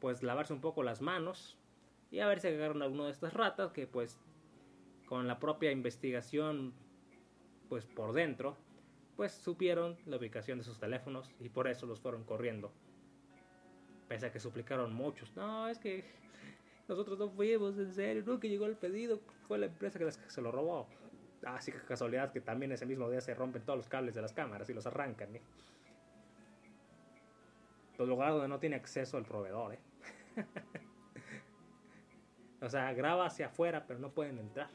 pues 0.00 0.22
lavarse 0.22 0.52
un 0.52 0.60
poco 0.60 0.82
las 0.82 1.00
manos 1.00 1.58
y 2.10 2.20
a 2.20 2.28
ver 2.28 2.40
si 2.40 2.48
agarraron 2.48 2.82
alguno 2.82 3.04
de 3.06 3.12
estas 3.12 3.34
ratas 3.34 3.72
que 3.72 3.86
pues 3.86 4.18
con 5.06 5.26
la 5.26 5.38
propia 5.38 5.70
investigación 5.72 6.74
pues 7.68 7.84
por 7.84 8.12
dentro 8.12 8.56
pues 9.16 9.32
supieron 9.32 9.96
la 10.06 10.16
ubicación 10.16 10.58
de 10.58 10.64
sus 10.64 10.78
teléfonos 10.78 11.30
y 11.40 11.48
por 11.48 11.66
eso 11.66 11.86
los 11.86 11.98
fueron 12.00 12.22
corriendo. 12.22 12.70
Pese 14.06 14.26
a 14.26 14.32
que 14.32 14.38
suplicaron 14.38 14.94
muchos. 14.94 15.34
No, 15.36 15.68
es 15.68 15.78
que 15.80 16.04
nosotros 16.86 17.18
no 17.18 17.28
fuimos, 17.28 17.76
en 17.78 17.92
serio, 17.92 18.38
que 18.38 18.48
llegó 18.48 18.66
el 18.66 18.76
pedido, 18.76 19.20
fue 19.48 19.58
la 19.58 19.66
empresa 19.66 19.98
que 19.98 20.08
se 20.10 20.40
lo 20.40 20.52
robó. 20.52 20.86
Así 21.44 21.72
que 21.72 21.78
casualidad 21.80 22.32
que 22.32 22.40
también 22.40 22.70
ese 22.70 22.86
mismo 22.86 23.10
día 23.10 23.20
se 23.20 23.34
rompen 23.34 23.62
todos 23.62 23.76
los 23.76 23.88
cables 23.88 24.14
de 24.14 24.22
las 24.22 24.32
cámaras 24.32 24.70
y 24.70 24.74
los 24.74 24.86
arrancan. 24.86 25.34
¿eh? 25.34 25.42
Los 27.98 28.08
lugares 28.08 28.34
donde 28.34 28.48
no 28.48 28.60
tiene 28.60 28.76
acceso 28.76 29.18
el 29.18 29.24
proveedor. 29.24 29.74
¿eh? 29.74 29.78
o 32.62 32.68
sea, 32.68 32.92
graba 32.92 33.26
hacia 33.26 33.46
afuera, 33.46 33.84
pero 33.86 33.98
no 33.98 34.10
pueden 34.10 34.38
entrar. 34.38 34.70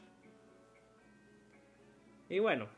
Y 2.28 2.38
bueno, 2.38 2.68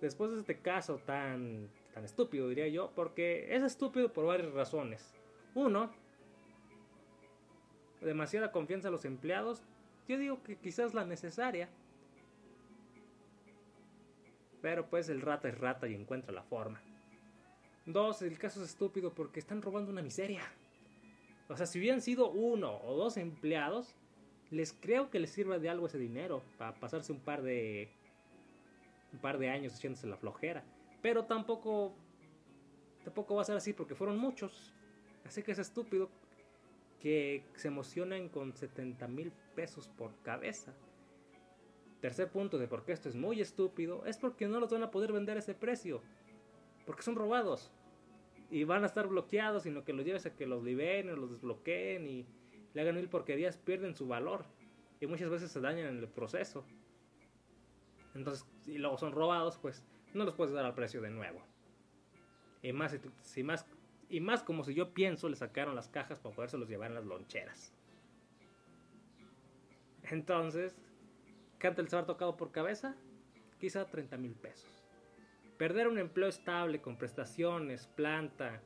después 0.00 0.32
de 0.32 0.40
este 0.40 0.58
caso 0.58 0.98
tan, 0.98 1.68
tan 1.94 2.04
estúpido, 2.04 2.48
diría 2.48 2.68
yo, 2.68 2.90
porque 2.94 3.54
es 3.54 3.62
estúpido 3.62 4.12
por 4.12 4.26
varias 4.26 4.52
razones. 4.52 5.14
Uno, 5.54 5.90
demasiada 8.00 8.50
confianza 8.50 8.88
a 8.88 8.90
los 8.90 9.04
empleados. 9.04 9.62
Yo 10.08 10.18
digo 10.18 10.42
que 10.42 10.56
quizás 10.56 10.94
la 10.94 11.04
necesaria. 11.04 11.68
Pero 14.60 14.90
pues 14.90 15.08
el 15.08 15.20
rata 15.20 15.48
es 15.48 15.58
rata 15.58 15.88
y 15.88 15.94
encuentra 15.94 16.32
la 16.32 16.42
forma. 16.42 16.80
Dos, 17.92 18.22
el 18.22 18.38
caso 18.38 18.62
es 18.62 18.70
estúpido 18.70 19.12
porque 19.12 19.40
están 19.40 19.62
robando 19.62 19.90
una 19.90 20.02
miseria. 20.02 20.42
O 21.48 21.56
sea, 21.56 21.66
si 21.66 21.78
hubieran 21.78 22.00
sido 22.00 22.30
uno 22.30 22.80
o 22.84 22.96
dos 22.96 23.16
empleados, 23.16 23.94
les 24.50 24.72
creo 24.72 25.10
que 25.10 25.18
les 25.18 25.30
sirva 25.30 25.58
de 25.58 25.68
algo 25.68 25.86
ese 25.86 25.98
dinero 25.98 26.42
para 26.58 26.74
pasarse 26.74 27.12
un 27.12 27.20
par 27.20 27.42
de 27.42 27.88
un 29.12 29.18
par 29.18 29.38
de 29.38 29.50
años 29.50 29.76
echándose 29.76 30.06
la 30.06 30.16
flojera. 30.16 30.62
Pero 31.02 31.24
tampoco, 31.24 31.92
tampoco 33.04 33.34
va 33.34 33.42
a 33.42 33.44
ser 33.44 33.56
así 33.56 33.72
porque 33.72 33.94
fueron 33.94 34.18
muchos. 34.18 34.72
Así 35.24 35.42
que 35.42 35.52
es 35.52 35.58
estúpido 35.58 36.10
que 37.00 37.42
se 37.56 37.68
emocionen 37.68 38.28
con 38.28 38.54
70 38.54 39.08
mil 39.08 39.32
pesos 39.54 39.88
por 39.88 40.14
cabeza. 40.22 40.72
Tercer 42.00 42.30
punto 42.30 42.58
de 42.58 42.68
por 42.68 42.84
qué 42.84 42.92
esto 42.92 43.08
es 43.08 43.14
muy 43.14 43.40
estúpido 43.40 44.04
es 44.06 44.16
porque 44.16 44.46
no 44.46 44.60
los 44.60 44.70
van 44.70 44.82
a 44.82 44.90
poder 44.90 45.12
vender 45.12 45.36
a 45.36 45.40
ese 45.40 45.54
precio. 45.54 46.02
Porque 46.86 47.02
son 47.02 47.14
robados. 47.14 47.70
Y 48.50 48.64
van 48.64 48.82
a 48.82 48.86
estar 48.86 49.06
bloqueados, 49.06 49.62
sino 49.62 49.84
que 49.84 49.92
los 49.92 50.04
lleves 50.04 50.26
a 50.26 50.34
que 50.34 50.46
los 50.46 50.62
liberen 50.62 51.10
o 51.10 51.16
los 51.16 51.30
desbloqueen 51.30 52.06
y 52.06 52.26
le 52.74 52.80
hagan 52.80 52.96
mil 52.96 53.08
porquerías, 53.08 53.56
pierden 53.56 53.94
su 53.94 54.08
valor. 54.08 54.44
Y 55.00 55.06
muchas 55.06 55.30
veces 55.30 55.50
se 55.50 55.60
dañan 55.60 55.86
en 55.86 55.98
el 55.98 56.08
proceso. 56.08 56.64
Entonces, 58.14 58.44
si 58.62 58.78
luego 58.78 58.98
son 58.98 59.12
robados, 59.12 59.56
pues 59.58 59.84
no 60.14 60.24
los 60.24 60.34
puedes 60.34 60.52
dar 60.52 60.64
al 60.64 60.74
precio 60.74 61.00
de 61.00 61.10
nuevo. 61.10 61.42
Y 62.62 62.72
más, 62.72 62.98
si 63.22 63.42
más, 63.42 63.66
y 64.08 64.20
más 64.20 64.42
como 64.42 64.64
si 64.64 64.74
yo 64.74 64.92
pienso, 64.92 65.28
le 65.28 65.36
sacaron 65.36 65.74
las 65.74 65.88
cajas 65.88 66.18
para 66.18 66.58
los 66.58 66.68
llevar 66.68 66.90
en 66.90 66.96
las 66.96 67.06
loncheras. 67.06 67.72
Entonces, 70.02 70.76
¿cuánto 71.60 71.82
les 71.82 71.94
habrá 71.94 72.06
tocado 72.06 72.36
por 72.36 72.50
cabeza? 72.50 72.96
Quizá 73.58 73.86
30 73.86 74.16
mil 74.16 74.34
pesos. 74.34 74.79
Perder 75.60 75.88
un 75.88 75.98
empleo 75.98 76.26
estable 76.26 76.80
con 76.80 76.96
prestaciones, 76.96 77.86
planta, 77.86 78.62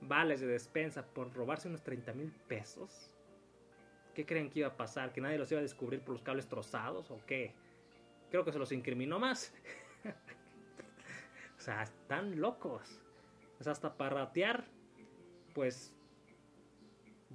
vales 0.00 0.40
de 0.40 0.46
despensa 0.46 1.04
por 1.04 1.30
robarse 1.34 1.68
unos 1.68 1.82
30 1.82 2.14
mil 2.14 2.32
pesos. 2.32 3.12
¿Qué 4.14 4.24
creen 4.24 4.48
que 4.48 4.60
iba 4.60 4.68
a 4.68 4.76
pasar? 4.78 5.12
¿Que 5.12 5.20
nadie 5.20 5.36
los 5.36 5.52
iba 5.52 5.58
a 5.58 5.62
descubrir 5.62 6.00
por 6.00 6.14
los 6.14 6.22
cables 6.22 6.48
trozados 6.48 7.10
o 7.10 7.20
qué? 7.26 7.52
Creo 8.30 8.42
que 8.42 8.52
se 8.52 8.58
los 8.58 8.72
incriminó 8.72 9.18
más. 9.18 9.52
o 11.58 11.60
sea, 11.60 11.82
están 11.82 12.40
locos. 12.40 13.02
O 13.58 13.62
sea, 13.62 13.72
hasta 13.72 13.98
para 13.98 14.24
ratear, 14.24 14.64
pues, 15.52 15.94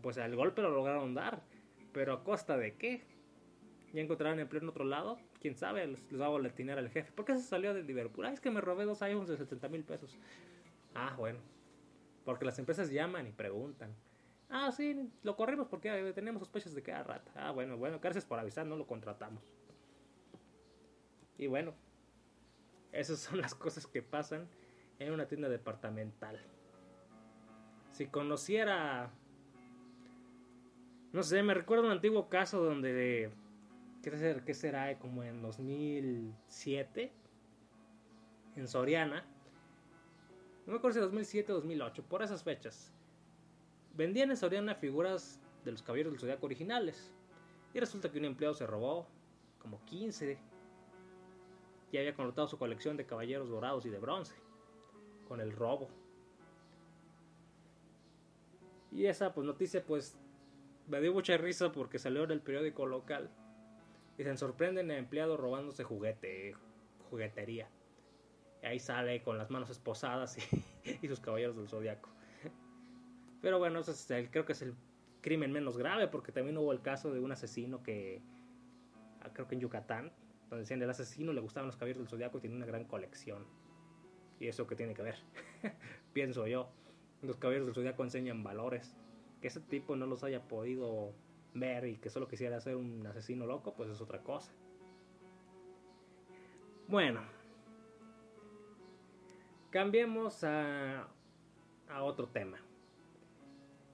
pues 0.02 0.18
el 0.18 0.36
golpe 0.36 0.64
lo 0.64 0.72
lograron 0.72 1.14
dar. 1.14 1.44
Pero 1.94 2.12
a 2.12 2.24
costa 2.24 2.58
de 2.58 2.76
qué? 2.76 3.06
¿Ya 3.94 4.02
encontraron 4.02 4.40
empleo 4.40 4.64
en 4.64 4.70
otro 4.70 4.84
lado? 4.84 5.20
¿Quién 5.46 5.58
sabe? 5.58 5.86
Les, 5.86 6.12
les 6.12 6.20
va 6.20 6.26
a 6.26 6.30
boletinar 6.30 6.80
al 6.80 6.90
jefe. 6.90 7.12
¿Por 7.12 7.24
qué 7.24 7.36
se 7.36 7.44
salió 7.44 7.72
de 7.76 7.84
Liverpool? 7.84 8.26
Ah, 8.26 8.32
es 8.32 8.40
que 8.40 8.50
me 8.50 8.62
robé 8.62 8.84
dos 8.84 9.04
iPhones 9.04 9.30
de 9.30 9.38
70 9.38 9.70
mil 9.70 9.84
pesos. 9.84 10.18
Ah, 10.96 11.14
bueno. 11.16 11.38
Porque 12.24 12.46
las 12.46 12.58
empresas 12.58 12.90
llaman 12.90 13.28
y 13.28 13.32
preguntan. 13.32 13.94
Ah, 14.50 14.72
sí, 14.72 15.08
lo 15.22 15.36
corrimos 15.36 15.68
porque 15.68 16.12
tenemos 16.16 16.40
sospechas 16.40 16.74
de 16.74 16.82
era 16.82 17.04
rata. 17.04 17.32
Ah, 17.36 17.52
bueno, 17.52 17.78
bueno, 17.78 18.00
gracias 18.00 18.26
por 18.26 18.40
avisar, 18.40 18.66
no 18.66 18.76
lo 18.76 18.88
contratamos. 18.88 19.44
Y 21.38 21.46
bueno, 21.46 21.76
esas 22.92 23.20
son 23.20 23.40
las 23.40 23.54
cosas 23.54 23.86
que 23.86 24.02
pasan 24.02 24.48
en 24.98 25.14
una 25.14 25.28
tienda 25.28 25.48
departamental. 25.48 26.40
Si 27.92 28.08
conociera... 28.08 29.12
No 31.14 31.22
sé, 31.22 31.44
me 31.44 31.54
recuerdo 31.54 31.86
un 31.86 31.92
antiguo 31.92 32.30
caso 32.30 32.64
donde... 32.64 33.45
¿Qué, 34.06 34.42
qué 34.46 34.54
será? 34.54 35.00
Como 35.00 35.24
en 35.24 35.42
2007. 35.42 37.12
En 38.56 38.68
Soriana. 38.68 39.26
No 40.68 40.74
me 40.74 40.78
acuerdo 40.78 40.94
si 40.94 41.00
2007 41.00 41.52
o 41.52 41.56
2008. 41.56 42.04
Por 42.04 42.22
esas 42.22 42.44
fechas. 42.44 42.94
Vendían 43.96 44.30
en 44.30 44.38
Soriana 44.38 44.76
figuras 44.76 45.42
de 45.64 45.72
los 45.72 45.82
caballeros 45.82 46.14
del 46.14 46.20
zodiaco 46.20 46.46
originales. 46.46 47.16
Y 47.74 47.80
resulta 47.80 48.12
que 48.12 48.20
un 48.20 48.26
empleado 48.26 48.54
se 48.54 48.68
robó 48.68 49.08
como 49.58 49.84
15 49.86 50.38
y 51.92 51.98
había 51.98 52.14
conotado 52.14 52.48
su 52.48 52.60
colección 52.60 52.98
de 52.98 53.08
caballeros 53.08 53.50
dorados 53.50 53.88
y 53.88 53.90
de 53.90 53.98
bronce 53.98 54.36
con 55.28 55.42
el 55.42 55.52
robo. 55.52 55.90
Y 58.92 59.08
esa 59.08 59.34
pues 59.34 59.48
noticia 59.48 59.84
pues 59.84 60.16
me 60.88 61.02
dio 61.02 61.12
mucha 61.12 61.36
risa 61.38 61.72
porque 61.72 61.98
salió 61.98 62.24
en 62.26 62.32
el 62.32 62.42
periódico 62.42 62.86
local. 62.86 63.32
Y 64.18 64.24
se 64.24 64.38
sorprenden 64.38 64.92
el 64.92 64.98
empleado 64.98 65.38
robándose 65.38 65.84
juguete, 65.84 66.56
juguetería. 67.10 67.70
Y 68.64 68.66
ahí 68.66 68.80
sale 68.80 69.22
con 69.22 69.38
las 69.38 69.50
manos 69.50 69.70
esposadas 69.70 70.38
y, 71.04 71.08
sus 71.08 71.20
caballeros 71.20 71.58
del 71.58 71.68
zodiaco. 71.68 72.10
Pero 73.42 73.60
bueno, 73.60 73.80
ese 73.80 74.30
creo 74.32 74.46
que 74.46 74.54
es 74.54 74.62
el 74.62 74.74
crimen 75.22 75.52
menos 75.52 75.78
grave 75.78 76.08
porque 76.08 76.32
también 76.32 76.58
hubo 76.58 76.72
el 76.72 76.82
caso 76.82 77.12
de 77.12 77.20
un 77.20 77.32
asesino 77.32 77.84
que 77.84 78.22
ah, 79.22 79.30
creo 79.34 79.48
que 79.48 79.56
en 79.56 79.62
Yucatán, 79.62 80.12
donde 80.50 80.64
decían 80.64 80.82
el 80.82 80.90
asesino 80.90 81.34
le 81.34 81.42
gustaban 81.42 81.68
los 81.68 81.76
caballeros 81.76 82.04
del 82.04 82.10
zodiaco 82.10 82.38
y 82.38 82.42
tenía 82.42 82.58
una 82.58 82.66
gran 82.66 82.86
colección. 82.86 83.46
¿Y 84.40 84.48
eso 84.48 84.68
qué 84.68 84.76
tiene 84.76 84.94
que 84.94 85.02
ver? 85.02 85.16
Pienso 86.14 86.48
yo. 86.48 86.70
Los 87.22 87.38
caballeros 87.38 87.68
del 87.68 87.76
zodiaco 87.76 88.04
enseñan 88.04 88.44
valores. 88.44 88.96
Que 89.42 89.48
ese 89.48 89.62
tipo 89.62 89.96
no 89.96 90.06
los 90.06 90.24
haya 90.24 90.48
podido 90.48 91.14
ver 91.56 91.86
y 91.86 91.98
que 91.98 92.10
solo 92.10 92.28
quisiera 92.28 92.60
ser 92.60 92.76
un 92.76 93.06
asesino 93.08 93.46
loco, 93.46 93.74
pues 93.74 93.90
es 93.90 94.02
otra 94.02 94.22
cosa. 94.22 94.52
Bueno, 96.88 97.22
cambiemos 99.72 100.44
a, 100.44 101.08
a 101.90 102.04
otro 102.04 102.28
tema. 102.28 102.60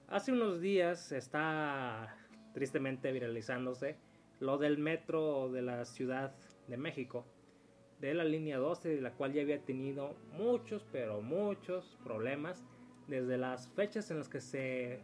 Hace 0.08 0.32
unos 0.32 0.60
días 0.60 1.10
está 1.12 2.18
tristemente 2.52 3.10
viralizándose 3.12 3.96
lo 4.40 4.58
del 4.58 4.76
metro 4.76 5.50
de 5.50 5.62
la 5.62 5.84
Ciudad 5.86 6.34
de 6.68 6.76
México 6.76 7.24
de 8.02 8.14
la 8.14 8.24
línea 8.24 8.58
12, 8.58 8.96
de 8.96 9.00
la 9.00 9.12
cual 9.12 9.32
ya 9.32 9.42
había 9.42 9.60
tenido 9.62 10.16
muchos, 10.32 10.84
pero 10.90 11.22
muchos 11.22 11.96
problemas 12.02 12.66
desde 13.06 13.38
las 13.38 13.68
fechas 13.68 14.10
en 14.10 14.18
las 14.18 14.28
que 14.28 14.40
se 14.40 15.00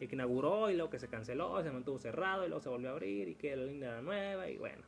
inauguró 0.00 0.70
y 0.70 0.74
luego 0.74 0.90
que 0.90 0.98
se 0.98 1.08
canceló, 1.08 1.62
se 1.62 1.70
mantuvo 1.70 1.98
cerrado 1.98 2.44
y 2.44 2.48
luego 2.48 2.60
se 2.60 2.68
volvió 2.68 2.88
a 2.90 2.92
abrir 2.92 3.28
y 3.28 3.34
que 3.34 3.56
la 3.56 3.64
línea 3.64 3.90
era 3.90 4.02
nueva 4.02 4.48
y 4.48 4.58
bueno. 4.58 4.82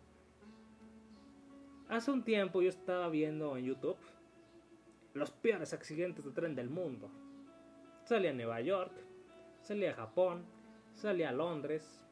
Hace 1.88 2.10
un 2.10 2.24
tiempo 2.24 2.62
yo 2.62 2.68
estaba 2.68 3.08
viendo 3.08 3.56
en 3.56 3.64
YouTube 3.64 3.96
los 5.14 5.30
peores 5.30 5.72
accidentes 5.72 6.24
de 6.24 6.32
tren 6.32 6.54
del 6.54 6.68
mundo. 6.68 7.10
Salía 8.04 8.30
a 8.30 8.34
Nueva 8.34 8.60
York, 8.60 8.92
salía 9.62 9.90
a 9.90 9.94
Japón, 9.94 10.44
salía 10.94 11.30
a 11.30 11.32
Londres, 11.32 12.04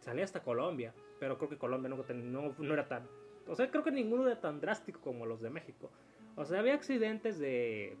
salía 0.00 0.24
hasta 0.24 0.42
Colombia, 0.42 0.94
pero 1.20 1.38
creo 1.38 1.50
que 1.50 1.58
Colombia 1.58 1.88
no, 1.88 2.54
no 2.58 2.74
era 2.74 2.88
tan 2.88 3.06
o 3.48 3.54
sea, 3.54 3.70
creo 3.70 3.82
que 3.82 3.90
ninguno 3.90 4.26
era 4.26 4.40
tan 4.40 4.60
drástico 4.60 5.00
como 5.00 5.26
los 5.26 5.40
de 5.40 5.50
México. 5.50 5.90
O 6.36 6.44
sea, 6.44 6.60
había 6.60 6.74
accidentes 6.74 7.38
de. 7.38 7.96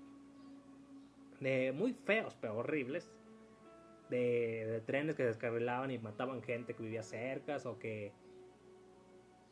de 1.40 1.72
muy 1.72 1.92
feos, 1.92 2.36
pero 2.40 2.56
horribles. 2.58 3.10
De, 4.12 4.66
de 4.66 4.80
trenes 4.82 5.16
que 5.16 5.24
descarrilaban 5.24 5.90
y 5.90 5.98
mataban 5.98 6.42
gente 6.42 6.74
que 6.74 6.82
vivía 6.82 7.02
cerca, 7.02 7.56
o 7.64 7.78
que. 7.78 8.12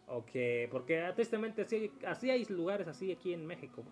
O 0.06 0.24
que. 0.24 0.68
Porque 0.70 1.02
tristemente 1.14 1.62
así, 1.62 1.90
así 2.06 2.30
hay 2.30 2.44
lugares 2.44 2.86
así 2.86 3.10
aquí 3.10 3.32
en 3.32 3.46
México. 3.46 3.84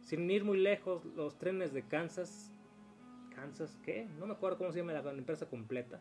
Sin 0.00 0.30
ir 0.30 0.44
muy 0.44 0.58
lejos, 0.58 1.04
los 1.04 1.38
trenes 1.38 1.72
de 1.72 1.82
Kansas. 1.86 2.52
¿Kansas 3.34 3.78
qué? 3.84 4.08
No 4.18 4.26
me 4.26 4.32
acuerdo 4.34 4.58
cómo 4.58 4.72
se 4.72 4.80
llama 4.80 4.92
la 4.92 5.12
empresa 5.12 5.46
completa. 5.46 6.00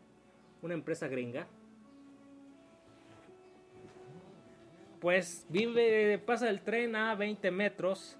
Una 0.61 0.73
empresa 0.73 1.07
gringa 1.07 1.47
pues 4.99 5.45
vive, 5.49 6.19
pasa 6.19 6.49
el 6.49 6.61
tren 6.61 6.95
a 6.95 7.15
20 7.15 7.51
metros 7.51 8.17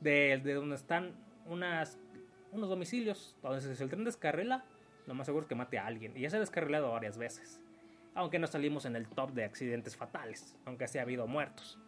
de, 0.00 0.38
donde 0.38 0.74
están 0.74 1.14
unas, 1.46 1.98
unos 2.52 2.68
domicilios. 2.68 3.32
Entonces, 3.36 3.76
si 3.76 3.82
el 3.82 3.90
tren 3.90 4.04
descarrila, 4.04 4.64
lo 5.06 5.14
más 5.14 5.26
seguro 5.26 5.44
es 5.44 5.48
que 5.48 5.54
mate 5.54 5.78
a 5.78 5.86
alguien. 5.86 6.16
Y 6.16 6.20
ya 6.20 6.30
se 6.30 6.36
ha 6.36 6.40
descarrilado 6.40 6.92
varias 6.92 7.18
veces. 7.18 7.60
Aunque 8.14 8.38
no 8.38 8.46
salimos 8.46 8.84
en 8.84 8.94
el 8.94 9.08
top 9.08 9.32
de 9.32 9.44
accidentes 9.44 9.96
fatales, 9.96 10.56
aunque 10.66 10.86
sí 10.86 10.98
ha 10.98 11.02
habido 11.02 11.26
muertos. 11.26 11.78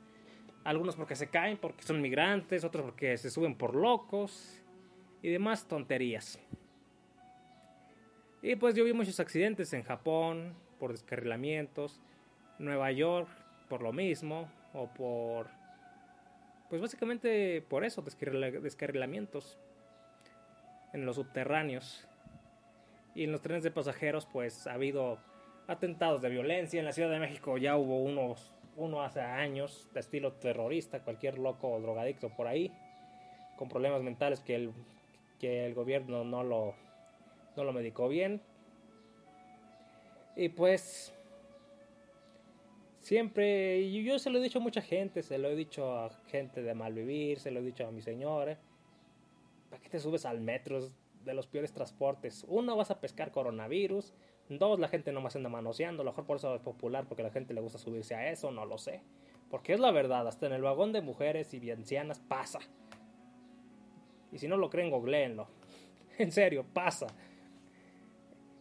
Algunos 0.64 0.96
porque 0.96 1.14
se 1.14 1.29
caen, 1.29 1.59
porque 1.59 1.83
son 1.83 2.00
migrantes, 2.00 2.64
otros 2.64 2.85
porque 2.85 3.18
se 3.18 3.31
suben 3.31 3.55
por 3.55 3.74
locos 3.74 4.59
y 5.20 5.31
demás 5.31 5.68
tonterías. 5.68 6.38
Y 8.40 8.57
pues 8.57 8.74
yo 8.74 8.85
vi 8.85 8.94
muchos 8.94 9.20
accidentes 9.20 9.72
en 9.74 9.83
Japón, 9.83 10.55
por 10.79 10.92
descarrilamientos, 10.92 12.00
Nueva 12.59 12.90
York 12.92 13.29
por 13.68 13.83
lo 13.83 13.92
mismo, 13.92 14.50
o 14.72 14.87
por... 14.87 15.48
Pues 16.68 16.81
básicamente 16.81 17.62
por 17.68 17.85
eso, 17.85 18.03
descarrilamientos 18.03 19.59
en 20.94 21.04
los 21.04 21.16
subterráneos. 21.16 22.09
Y 23.14 23.24
en 23.24 23.33
los 23.33 23.42
trenes 23.42 23.62
de 23.62 23.70
pasajeros 23.70 24.24
pues 24.24 24.66
ha 24.66 24.72
habido 24.72 25.18
atentados 25.66 26.22
de 26.22 26.30
violencia. 26.30 26.80
En 26.80 26.87
la 26.87 26.92
Ciudad 26.92 27.11
de 27.11 27.18
México 27.18 27.59
ya 27.59 27.76
hubo 27.76 28.02
unos, 28.02 28.54
uno 28.76 29.02
hace 29.02 29.20
años 29.20 29.90
de 29.92 30.00
estilo 30.00 30.33
terrorista, 30.33 31.00
cualquier 31.00 31.38
loco 31.38 31.68
o 31.68 31.80
drogadicto 31.80 32.30
por 32.30 32.46
ahí, 32.46 32.72
con 33.59 33.68
problemas 33.68 34.00
mentales 34.00 34.40
que 34.40 34.54
el, 34.54 34.72
que 35.38 35.66
el 35.66 35.74
gobierno 35.74 36.24
no 36.24 36.42
lo, 36.42 36.74
no 37.54 37.64
lo 37.64 37.72
medicó 37.74 38.09
bien 38.09 38.40
y 40.37 40.48
pues 40.48 41.14
siempre, 43.00 43.90
yo 43.92 44.18
se 44.18 44.30
lo 44.30 44.38
he 44.38 44.42
dicho 44.42 44.59
a 44.59 44.62
mucha 44.62 44.83
gente, 44.83 45.22
se 45.22 45.38
lo 45.38 45.48
he 45.48 45.54
dicho 45.54 45.96
a 45.96 46.11
gente 46.26 46.62
de 46.62 46.74
Malvivir, 46.74 47.38
se 47.38 47.52
lo 47.52 47.61
he 47.61 47.62
dicho 47.62 47.87
a 47.87 47.92
mi 47.92 48.02
señora, 48.02 48.59
¿para 49.74 49.82
qué 49.82 49.90
te 49.90 49.98
subes 49.98 50.24
al 50.24 50.40
metro? 50.40 50.78
de 51.24 51.34
los 51.34 51.46
peores 51.46 51.72
transportes. 51.72 52.44
Uno, 52.48 52.76
vas 52.76 52.90
a 52.90 53.00
pescar 53.00 53.32
coronavirus. 53.32 54.12
Dos, 54.48 54.78
la 54.78 54.88
gente 54.88 55.10
nomás 55.10 55.34
anda 55.37 55.48
manoseando. 55.48 56.02
A 56.02 56.04
lo 56.04 56.10
mejor 56.12 56.26
por 56.26 56.37
eso 56.37 56.54
es 56.54 56.60
popular, 56.60 57.06
porque 57.08 57.22
la 57.22 57.30
gente 57.30 57.54
le 57.54 57.60
gusta 57.60 57.78
subirse 57.78 58.14
a 58.14 58.30
eso, 58.30 58.50
no 58.50 58.66
lo 58.66 58.78
sé. 58.78 59.00
Porque 59.50 59.72
es 59.72 59.80
la 59.80 59.90
verdad, 59.90 60.28
hasta 60.28 60.46
en 60.46 60.52
el 60.52 60.62
vagón 60.62 60.92
de 60.92 61.00
mujeres 61.00 61.52
y 61.54 61.70
ancianas 61.70 62.20
pasa. 62.20 62.58
Y 64.32 64.38
si 64.38 64.48
no 64.48 64.56
lo 64.56 64.68
creen, 64.68 64.90
googleenlo. 64.90 65.48
en 66.18 66.30
serio, 66.30 66.64
pasa. 66.72 67.06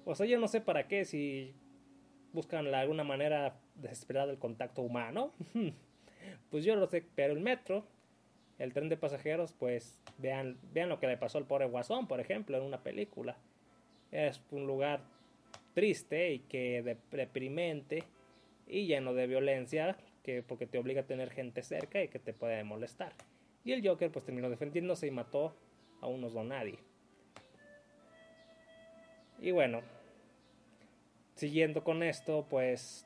O 0.05 0.15
sea, 0.15 0.25
yo 0.25 0.39
no 0.39 0.47
sé 0.47 0.61
para 0.61 0.87
qué, 0.87 1.05
si 1.05 1.53
buscan 2.31 2.73
alguna 2.73 3.03
manera 3.03 3.59
desesperada 3.75 4.27
del 4.27 4.39
contacto 4.39 4.81
humano. 4.81 5.33
pues 6.49 6.63
yo 6.63 6.75
lo 6.77 6.87
sé, 6.87 7.05
pero 7.13 7.33
el 7.33 7.41
metro, 7.41 7.85
el 8.59 8.73
tren 8.73 8.89
de 8.89 8.97
pasajeros, 8.97 9.53
pues 9.53 9.99
vean, 10.17 10.57
vean 10.73 10.89
lo 10.89 10.99
que 10.99 11.07
le 11.07 11.17
pasó 11.17 11.37
al 11.37 11.45
pobre 11.45 11.65
Guasón, 11.65 12.07
por 12.07 12.19
ejemplo, 12.19 12.57
en 12.57 12.63
una 12.63 12.83
película. 12.83 13.37
Es 14.11 14.41
un 14.51 14.67
lugar 14.67 15.01
triste 15.73 16.33
y 16.33 16.39
que 16.39 16.97
deprimente 17.11 18.03
y 18.67 18.85
lleno 18.85 19.13
de 19.13 19.27
violencia, 19.27 19.97
que 20.23 20.43
porque 20.43 20.67
te 20.67 20.77
obliga 20.77 21.01
a 21.01 21.05
tener 21.05 21.31
gente 21.31 21.63
cerca 21.63 22.01
y 22.01 22.07
que 22.07 22.19
te 22.19 22.33
puede 22.33 22.63
molestar. 22.63 23.13
Y 23.65 23.71
el 23.71 23.85
Joker 23.87 24.11
pues 24.11 24.25
terminó 24.25 24.49
defendiéndose 24.49 25.07
y 25.07 25.11
mató 25.11 25.55
a 26.01 26.07
unos 26.07 26.33
don 26.33 26.49
nadie. 26.49 26.79
Y 29.39 29.51
bueno, 29.51 29.81
siguiendo 31.35 31.83
con 31.83 32.03
esto, 32.03 32.45
pues 32.49 33.05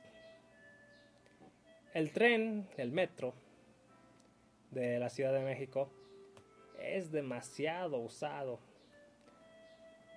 el 1.94 2.12
tren, 2.12 2.68
el 2.78 2.92
metro 2.92 3.34
de 4.72 5.00
la 5.00 5.10
Ciudad 5.10 5.34
de 5.34 5.44
México 5.44 5.90
es 6.80 7.12
demasiado 7.12 7.98
usado. 7.98 8.60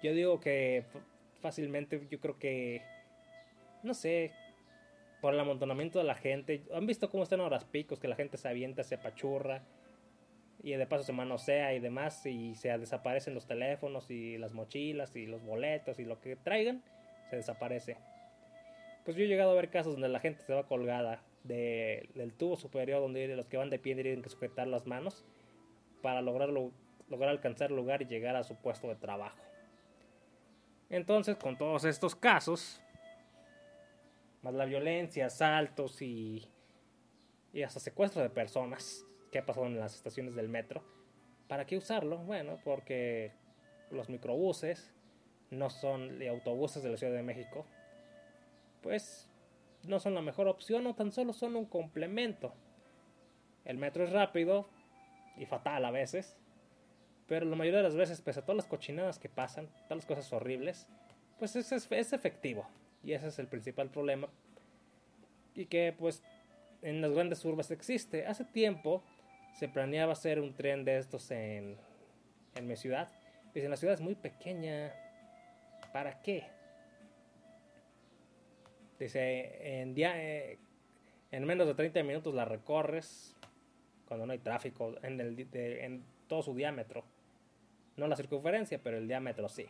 Yo 0.02 0.12
digo 0.12 0.40
que 0.40 0.84
fácilmente, 1.40 2.06
yo 2.10 2.20
creo 2.20 2.38
que, 2.38 2.82
no 3.82 3.94
sé, 3.94 4.32
por 5.20 5.34
el 5.34 5.40
amontonamiento 5.40 5.98
de 5.98 6.04
la 6.04 6.14
gente. 6.14 6.62
¿Han 6.74 6.86
visto 6.86 7.10
cómo 7.10 7.22
están 7.22 7.40
horas 7.40 7.64
picos? 7.64 7.98
Que 7.98 8.08
la 8.08 8.16
gente 8.16 8.36
se 8.36 8.48
avienta, 8.48 8.82
se 8.82 8.94
apachurra 8.94 9.62
y 10.62 10.72
de 10.72 10.86
paso 10.86 11.04
se 11.04 11.12
manosea 11.12 11.74
y 11.74 11.80
demás 11.80 12.24
y 12.26 12.54
se 12.54 12.76
desaparecen 12.76 13.34
los 13.34 13.46
teléfonos 13.46 14.10
y 14.10 14.36
las 14.38 14.52
mochilas 14.52 15.16
y 15.16 15.26
los 15.26 15.42
boletos 15.42 15.98
y 15.98 16.04
lo 16.04 16.20
que 16.20 16.36
traigan 16.36 16.82
se 17.30 17.36
desaparece. 17.36 17.96
Pues 19.04 19.16
yo 19.16 19.24
he 19.24 19.28
llegado 19.28 19.50
a 19.50 19.54
ver 19.54 19.70
casos 19.70 19.92
donde 19.92 20.08
la 20.08 20.20
gente 20.20 20.42
se 20.42 20.52
va 20.54 20.66
colgada 20.66 21.22
del 21.44 22.34
tubo 22.34 22.56
superior 22.56 23.00
donde 23.00 23.26
los 23.34 23.48
que 23.48 23.56
van 23.56 23.70
de 23.70 23.78
pie 23.78 23.94
tienen 23.94 24.22
que 24.22 24.28
sujetar 24.28 24.66
las 24.66 24.86
manos 24.86 25.24
para 26.02 26.20
lograrlo, 26.20 26.70
lograr 27.08 27.30
alcanzar 27.30 27.70
el 27.70 27.76
lugar 27.76 28.02
y 28.02 28.06
llegar 28.06 28.36
a 28.36 28.44
su 28.44 28.56
puesto 28.56 28.88
de 28.88 28.96
trabajo. 28.96 29.38
Entonces, 30.90 31.36
con 31.36 31.56
todos 31.56 31.84
estos 31.84 32.14
casos, 32.14 32.80
más 34.42 34.54
la 34.54 34.64
violencia, 34.64 35.26
asaltos 35.26 36.02
y, 36.02 36.48
y 37.52 37.62
hasta 37.62 37.80
secuestro 37.80 38.22
de 38.22 38.30
personas 38.30 39.06
que 39.30 39.38
ha 39.38 39.46
pasado 39.46 39.66
en 39.66 39.78
las 39.78 39.94
estaciones 39.94 40.34
del 40.34 40.48
metro, 40.48 40.82
¿para 41.48 41.64
qué 41.64 41.76
usarlo? 41.76 42.18
Bueno, 42.18 42.58
porque 42.64 43.32
los 43.90 44.08
microbuses 44.08 44.92
no 45.50 45.70
son 45.70 46.20
autobuses 46.28 46.82
de 46.82 46.90
la 46.90 46.96
Ciudad 46.96 47.14
de 47.14 47.22
México, 47.22 47.66
pues 48.82 49.28
no 49.86 50.00
son 50.00 50.14
la 50.14 50.22
mejor 50.22 50.48
opción 50.48 50.86
o 50.86 50.94
tan 50.94 51.12
solo 51.12 51.32
son 51.32 51.56
un 51.56 51.66
complemento. 51.66 52.54
El 53.64 53.78
metro 53.78 54.04
es 54.04 54.12
rápido 54.12 54.68
y 55.36 55.46
fatal 55.46 55.84
a 55.84 55.90
veces, 55.90 56.36
pero 57.26 57.46
la 57.46 57.56
mayoría 57.56 57.78
de 57.78 57.84
las 57.84 57.96
veces, 57.96 58.20
pese 58.20 58.40
a 58.40 58.42
todas 58.42 58.56
las 58.56 58.66
cochinadas 58.66 59.18
que 59.18 59.28
pasan, 59.28 59.68
todas 59.84 59.98
las 59.98 60.06
cosas 60.06 60.32
horribles, 60.32 60.86
pues 61.38 61.56
es, 61.56 61.70
es, 61.72 62.12
efectivo. 62.12 62.66
Y 63.02 63.12
ese 63.12 63.28
es 63.28 63.38
el 63.38 63.46
principal 63.46 63.88
problema. 63.88 64.28
Y 65.54 65.66
que 65.66 65.94
pues 65.96 66.22
en 66.82 67.00
las 67.00 67.12
grandes 67.12 67.44
urbes 67.44 67.70
existe. 67.70 68.26
Hace 68.26 68.44
tiempo 68.44 69.02
se 69.54 69.68
planeaba 69.68 70.12
hacer 70.12 70.40
un 70.40 70.54
tren 70.54 70.84
de 70.84 70.98
estos 70.98 71.30
en, 71.30 71.76
en 72.54 72.66
mi 72.66 72.76
ciudad. 72.76 73.08
Dice, 73.54 73.68
la 73.68 73.76
ciudad 73.76 73.94
es 73.94 74.00
muy 74.00 74.14
pequeña. 74.14 74.92
¿Para 75.92 76.20
qué? 76.22 76.59
Dice, 79.00 79.80
en, 79.80 79.94
día, 79.94 80.12
eh, 80.22 80.58
en 81.32 81.44
menos 81.44 81.66
de 81.66 81.74
30 81.74 82.02
minutos 82.02 82.34
la 82.34 82.44
recorres 82.44 83.34
cuando 84.06 84.26
no 84.26 84.32
hay 84.32 84.38
tráfico 84.38 84.94
en, 85.02 85.18
el, 85.20 85.48
en 85.52 86.04
todo 86.28 86.42
su 86.42 86.54
diámetro. 86.54 87.02
No 87.96 88.06
la 88.06 88.16
circunferencia, 88.16 88.78
pero 88.82 88.98
el 88.98 89.08
diámetro 89.08 89.48
sí. 89.48 89.66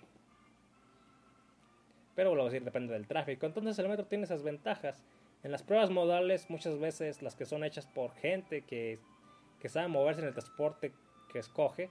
Pero 2.15 2.31
vuelvo 2.31 2.45
a 2.47 2.51
decir, 2.51 2.65
depende 2.65 2.93
del 2.93 3.07
tráfico. 3.07 3.47
Entonces 3.47 3.79
el 3.79 3.89
metro 3.89 4.07
tiene 4.07 4.25
esas 4.25 4.43
ventajas. 4.43 5.05
En 5.43 5.53
las 5.53 5.63
pruebas 5.63 5.91
modales, 5.91 6.51
muchas 6.51 6.79
veces 6.79 7.23
las 7.23 7.37
que 7.37 7.47
son 7.47 7.65
hechas 7.65 7.87
por 7.87 8.13
gente 8.17 8.63
que, 8.63 8.99
que 9.61 9.69
sabe 9.69 9.89
moverse 9.89 10.23
en 10.23 10.27
el 10.27 10.35
transporte 10.35 10.93
que 11.33 11.39
escoge, 11.39 11.89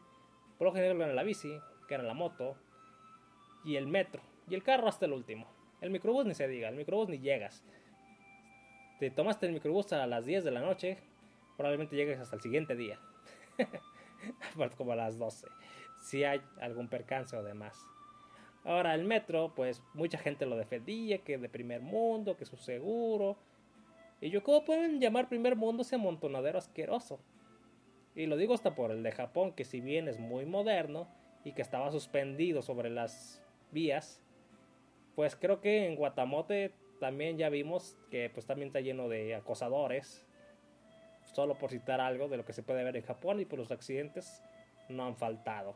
por 0.57 0.67
lo 0.67 0.73
general 0.73 1.01
en 1.01 1.15
la 1.15 1.23
bici, 1.23 1.57
era 1.89 2.03
la 2.03 2.13
moto, 2.13 2.55
y 3.63 3.75
el 3.75 3.87
metro, 3.87 4.21
y 4.47 4.55
el 4.55 4.63
carro 4.63 4.87
hasta 4.87 5.05
el 5.05 5.13
último. 5.13 5.58
El 5.81 5.91
microbús 5.91 6.25
ni 6.25 6.33
se 6.33 6.47
diga, 6.47 6.69
el 6.69 6.75
microbús 6.75 7.09
ni 7.09 7.19
llegas. 7.19 7.63
Te 8.99 9.09
tomaste 9.09 9.45
el 9.45 9.53
microbús 9.53 9.93
a 9.93 10.05
las 10.07 10.25
10 10.25 10.43
de 10.43 10.51
la 10.51 10.61
noche, 10.61 10.97
probablemente 11.55 11.95
llegues 11.95 12.19
hasta 12.19 12.35
el 12.35 12.41
siguiente 12.41 12.75
día. 12.75 12.99
como 14.77 14.91
a 14.91 14.95
las 14.95 15.17
12. 15.17 15.47
Si 16.01 16.23
hay 16.23 16.41
algún 16.59 16.87
percance 16.87 17.35
o 17.35 17.43
demás. 17.43 17.77
Ahora 18.63 18.93
el 18.93 19.05
metro, 19.05 19.53
pues 19.55 19.81
mucha 19.93 20.17
gente 20.17 20.45
lo 20.45 20.57
defendía, 20.57 21.19
que 21.19 21.37
de 21.37 21.49
primer 21.49 21.81
mundo, 21.81 22.35
que 22.35 22.45
su 22.45 22.57
seguro. 22.57 23.37
Y 24.21 24.29
yo, 24.29 24.43
¿cómo 24.43 24.65
pueden 24.65 24.99
llamar 24.99 25.29
primer 25.29 25.55
mundo 25.55 25.83
ese 25.83 25.95
amontonadero 25.95 26.57
asqueroso? 26.57 27.19
Y 28.15 28.25
lo 28.25 28.35
digo 28.35 28.53
hasta 28.53 28.75
por 28.75 28.91
el 28.91 29.01
de 29.01 29.11
Japón, 29.11 29.53
que 29.53 29.63
si 29.63 29.79
bien 29.79 30.07
es 30.09 30.19
muy 30.19 30.45
moderno 30.45 31.07
y 31.45 31.53
que 31.53 31.61
estaba 31.61 31.89
suspendido 31.91 32.61
sobre 32.61 32.89
las 32.89 33.41
vías, 33.71 34.21
pues 35.19 35.35
creo 35.35 35.59
que 35.59 35.85
en 35.85 35.97
Guatamote 35.97 36.71
también 37.01 37.37
ya 37.37 37.49
vimos 37.49 37.97
que 38.09 38.29
pues 38.29 38.45
también 38.45 38.67
está 38.67 38.79
lleno 38.79 39.09
de 39.09 39.35
acosadores. 39.35 40.25
Solo 41.25 41.55
por 41.55 41.71
citar 41.71 41.99
algo 41.99 42.29
de 42.29 42.37
lo 42.37 42.45
que 42.45 42.53
se 42.53 42.63
puede 42.63 42.85
ver 42.85 42.95
en 42.95 43.03
Japón 43.03 43.41
y 43.41 43.43
por 43.43 43.59
los 43.59 43.69
accidentes 43.69 44.41
no 44.87 45.05
han 45.05 45.17
faltado. 45.17 45.75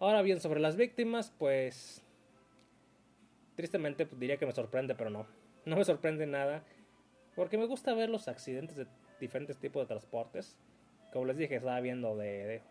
Ahora 0.00 0.22
bien, 0.22 0.40
sobre 0.40 0.58
las 0.58 0.76
víctimas, 0.76 1.34
pues 1.38 2.02
tristemente 3.56 4.06
pues, 4.06 4.18
diría 4.18 4.38
que 4.38 4.46
me 4.46 4.52
sorprende, 4.52 4.94
pero 4.94 5.10
no. 5.10 5.26
No 5.66 5.76
me 5.76 5.84
sorprende 5.84 6.24
nada. 6.26 6.62
Porque 7.34 7.58
me 7.58 7.66
gusta 7.66 7.92
ver 7.92 8.08
los 8.08 8.26
accidentes 8.26 8.76
de 8.76 8.86
diferentes 9.20 9.58
tipos 9.58 9.82
de 9.82 9.86
transportes. 9.86 10.56
Como 11.12 11.26
les 11.26 11.36
dije, 11.36 11.56
estaba 11.56 11.78
viendo 11.80 12.16
de, 12.16 12.62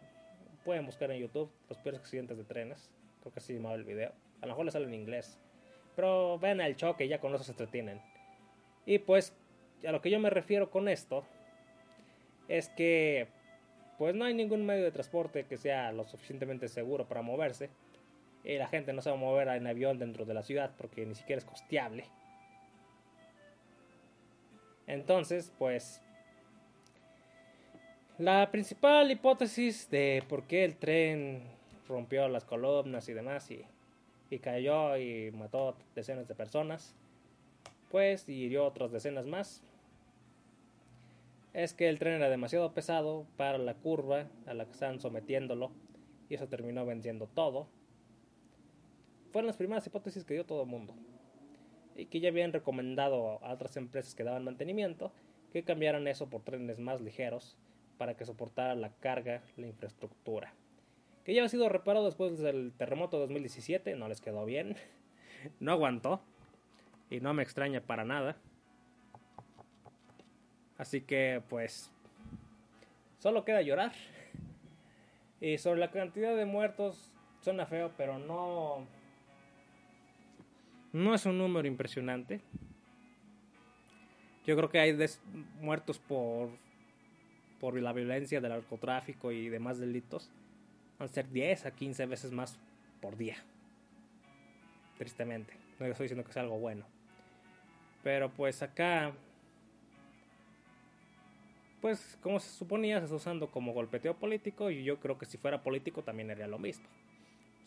pueden 0.64 0.88
buscar 0.88 1.12
en 1.12 1.22
YouTube 1.22 1.52
los 1.70 1.78
peores 1.78 2.00
accidentes 2.00 2.40
de 2.40 2.44
trenes. 2.44 2.90
Creo 3.22 3.32
que 3.32 3.40
así 3.40 3.56
se 3.56 3.74
el 3.76 3.84
video. 3.84 4.12
A 4.42 4.46
lo 4.46 4.54
mejor 4.54 4.66
les 4.66 4.74
sale 4.74 4.86
en 4.86 4.94
inglés. 4.94 5.40
Pero 5.96 6.38
ven 6.40 6.62
el 6.62 6.76
choque 6.76 7.08
ya 7.08 7.20
con 7.20 7.34
eso 7.34 7.44
se 7.44 7.52
entretienen. 7.52 8.02
Y 8.86 9.00
pues, 9.00 9.36
a 9.88 9.92
lo 9.92 10.02
que 10.02 10.10
yo 10.10 10.20
me 10.20 10.30
refiero 10.30 10.70
con 10.70 10.88
esto 10.88 11.26
es 12.48 12.70
que 12.70 13.28
pues 13.98 14.14
no 14.14 14.26
hay 14.26 14.34
ningún 14.34 14.66
medio 14.66 14.84
de 14.84 14.92
transporte 14.92 15.46
que 15.46 15.58
sea 15.58 15.92
lo 15.92 16.06
suficientemente 16.06 16.68
seguro 16.68 17.08
para 17.08 17.22
moverse. 17.22 17.70
Y 18.44 18.58
la 18.58 18.68
gente 18.68 18.94
no 18.94 19.02
se 19.02 19.10
va 19.10 19.16
a 19.16 19.20
mover 19.20 19.48
en 19.48 19.66
avión 19.66 19.98
dentro 19.98 20.26
de 20.26 20.34
la 20.34 20.44
ciudad 20.44 20.72
porque 20.78 21.06
ni 21.06 21.16
siquiera 21.16 21.40
es 21.40 21.46
costeable. 21.46 22.06
Entonces, 24.88 25.52
pues 25.58 26.02
la 28.18 28.50
principal 28.52 29.10
hipótesis 29.12 29.90
de 29.90 30.24
por 30.30 30.44
qué 30.44 30.64
el 30.64 30.78
tren 30.78 31.44
rompió 31.88 32.28
las 32.28 32.46
columnas 32.46 33.10
y 33.10 33.14
demás 33.14 33.50
y 33.50 33.66
y 34.30 34.40
cayó 34.40 34.98
y 34.98 35.32
mató 35.32 35.76
decenas 35.94 36.28
de 36.28 36.36
personas, 36.36 36.96
pues 37.90 38.28
y 38.28 38.34
hirió 38.34 38.66
otras 38.66 38.92
decenas 38.92 39.26
más. 39.26 39.62
Es 41.54 41.74
que 41.74 41.88
el 41.88 42.00
tren 42.00 42.16
era 42.16 42.30
demasiado 42.30 42.74
pesado 42.74 43.26
para 43.38 43.58
la 43.58 43.76
curva 43.76 44.28
a 44.46 44.54
la 44.54 44.66
que 44.66 44.72
están 44.72 45.00
sometiéndolo 45.00 45.72
y 46.30 46.36
eso 46.36 46.48
terminó 46.48 46.86
venciendo 46.86 47.28
todo. 47.28 47.68
Fueron 49.32 49.48
las 49.48 49.58
primeras 49.58 49.88
hipótesis 49.88 50.26
que 50.26 50.34
dio 50.34 50.46
todo 50.46 50.64
el 50.64 50.70
mundo 50.70 50.94
y 51.96 52.08
que 52.08 52.20
ya 52.20 52.30
habían 52.30 52.52
recomendado 52.52 53.44
a 53.44 53.54
otras 53.54 53.78
empresas 53.78 54.16
que 54.16 54.24
daban 54.24 54.44
mantenimiento 54.44 55.12
que 55.54 55.64
cambiaran 55.64 56.08
eso 56.08 56.30
por 56.30 56.42
trenes 56.42 56.80
más 56.80 57.00
ligeros 57.00 57.56
para 57.98 58.18
que 58.18 58.26
soportara 58.26 58.76
la 58.76 58.90
carga, 58.90 59.42
la 59.56 59.68
infraestructura 59.68 60.54
que 61.26 61.34
ya 61.34 61.44
ha 61.44 61.50
sido 61.50 61.68
reparado 61.70 62.06
después 62.06 62.38
del 62.38 62.72
terremoto 62.78 63.18
2017, 63.18 63.96
no 63.96 64.08
les 64.08 64.22
quedó 64.22 64.46
bien, 64.46 64.76
no 65.60 65.72
aguantó 65.72 66.22
y 67.10 67.20
no 67.20 67.34
me 67.34 67.42
extraña 67.42 67.82
para 67.82 68.06
nada. 68.06 68.38
Así 70.78 71.02
que 71.02 71.42
pues 71.50 71.92
solo 73.18 73.44
queda 73.44 73.62
llorar. 73.64 73.92
Y 75.42 75.58
sobre 75.58 75.80
la 75.80 75.92
cantidad 75.92 76.36
de 76.36 76.46
muertos, 76.46 77.12
suena 77.42 77.66
feo, 77.66 77.92
pero 77.98 78.20
no 78.20 78.86
no 80.94 81.14
es 81.14 81.26
un 81.26 81.40
número 81.40 81.68
impresionante. 81.68 82.42
Yo 84.46 84.56
creo 84.56 84.70
que 84.70 84.80
hay 84.80 84.96
muertos 85.60 85.98
por 85.98 86.50
por 87.60 87.80
la 87.82 87.94
violencia 87.94 88.42
del 88.42 88.52
narcotráfico 88.52 89.32
y 89.32 89.50
demás 89.50 89.80
delitos 89.80 90.30
van 91.00 91.10
a 91.10 91.12
ser 91.12 91.30
10 91.30 91.66
a 91.66 91.72
15 91.72 92.06
veces 92.06 92.32
más 92.32 92.58
por 93.02 93.18
día. 93.18 93.38
Tristemente. 94.98 95.54
No 95.80 95.86
estoy 95.86 96.06
diciendo 96.06 96.26
que 96.26 96.34
sea 96.34 96.44
algo 96.44 96.58
bueno. 96.58 96.86
Pero 98.04 98.32
pues 98.32 98.62
acá, 98.62 99.14
pues 101.82 102.18
como 102.22 102.40
se 102.40 102.50
suponía, 102.50 103.00
se 103.00 103.06
está 103.06 103.16
usando 103.16 103.50
como 103.52 103.74
golpeteo 103.74 104.16
político 104.16 104.70
y 104.70 104.84
yo 104.84 105.00
creo 105.00 105.18
que 105.18 105.26
si 105.26 105.38
fuera 105.38 105.64
político 105.64 106.04
también 106.04 106.32
haría 106.32 106.48
lo 106.48 106.60
mismo. 106.60 106.86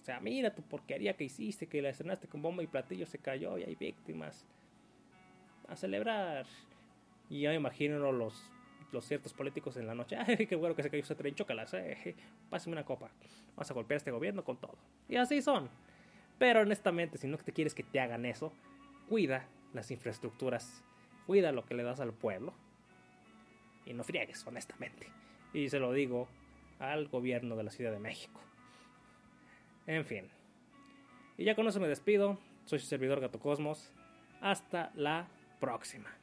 O 0.00 0.04
sea, 0.04 0.20
mira 0.20 0.54
tu 0.54 0.62
porquería 0.62 1.14
que 1.14 1.24
hiciste, 1.24 1.66
que 1.66 1.82
la 1.82 1.90
estrenaste 1.90 2.28
con 2.28 2.40
bomba 2.40 2.62
y 2.62 2.66
platillo, 2.66 3.04
se 3.04 3.18
cayó 3.18 3.58
y 3.58 3.64
hay 3.64 3.74
víctimas. 3.74 4.46
A 5.68 5.76
celebrar. 5.76 6.46
Y 7.28 7.42
ya 7.42 7.50
me 7.50 7.56
imagino 7.56 8.10
los 8.12 8.50
los 8.92 9.04
ciertos 9.04 9.32
políticos 9.32 9.76
en 9.76 9.86
la 9.86 9.94
noche, 9.94 10.16
ay, 10.26 10.46
qué 10.46 10.56
bueno 10.56 10.74
que 10.74 10.82
se 10.82 10.90
cayó 10.90 11.02
ese 11.02 11.14
tren, 11.14 11.34
chócalas, 11.34 11.74
eh, 11.74 12.16
pásame 12.50 12.74
una 12.74 12.84
copa, 12.84 13.10
vamos 13.56 13.70
a 13.70 13.74
golpear 13.74 13.96
a 13.96 13.98
este 13.98 14.10
gobierno 14.10 14.44
con 14.44 14.56
todo. 14.56 14.76
Y 15.08 15.16
así 15.16 15.42
son. 15.42 15.68
Pero 16.38 16.60
honestamente, 16.60 17.18
si 17.18 17.26
no 17.26 17.36
te 17.36 17.52
quieres 17.52 17.74
que 17.74 17.82
te 17.82 18.00
hagan 18.00 18.24
eso, 18.24 18.52
cuida 19.08 19.48
las 19.72 19.90
infraestructuras, 19.90 20.84
cuida 21.26 21.52
lo 21.52 21.64
que 21.64 21.74
le 21.74 21.82
das 21.82 22.00
al 22.00 22.12
pueblo 22.12 22.54
y 23.84 23.94
no 23.94 24.04
friegues, 24.04 24.46
honestamente. 24.46 25.08
Y 25.52 25.68
se 25.68 25.78
lo 25.78 25.92
digo 25.92 26.28
al 26.78 27.08
gobierno 27.08 27.56
de 27.56 27.64
la 27.64 27.70
Ciudad 27.70 27.90
de 27.90 27.98
México. 27.98 28.40
En 29.86 30.04
fin. 30.04 30.28
Y 31.36 31.44
ya 31.44 31.54
con 31.54 31.66
eso 31.66 31.80
me 31.80 31.88
despido. 31.88 32.38
Soy 32.66 32.78
su 32.78 32.86
servidor 32.86 33.20
Gato 33.20 33.40
Cosmos. 33.40 33.90
Hasta 34.40 34.92
la 34.94 35.26
próxima. 35.58 36.17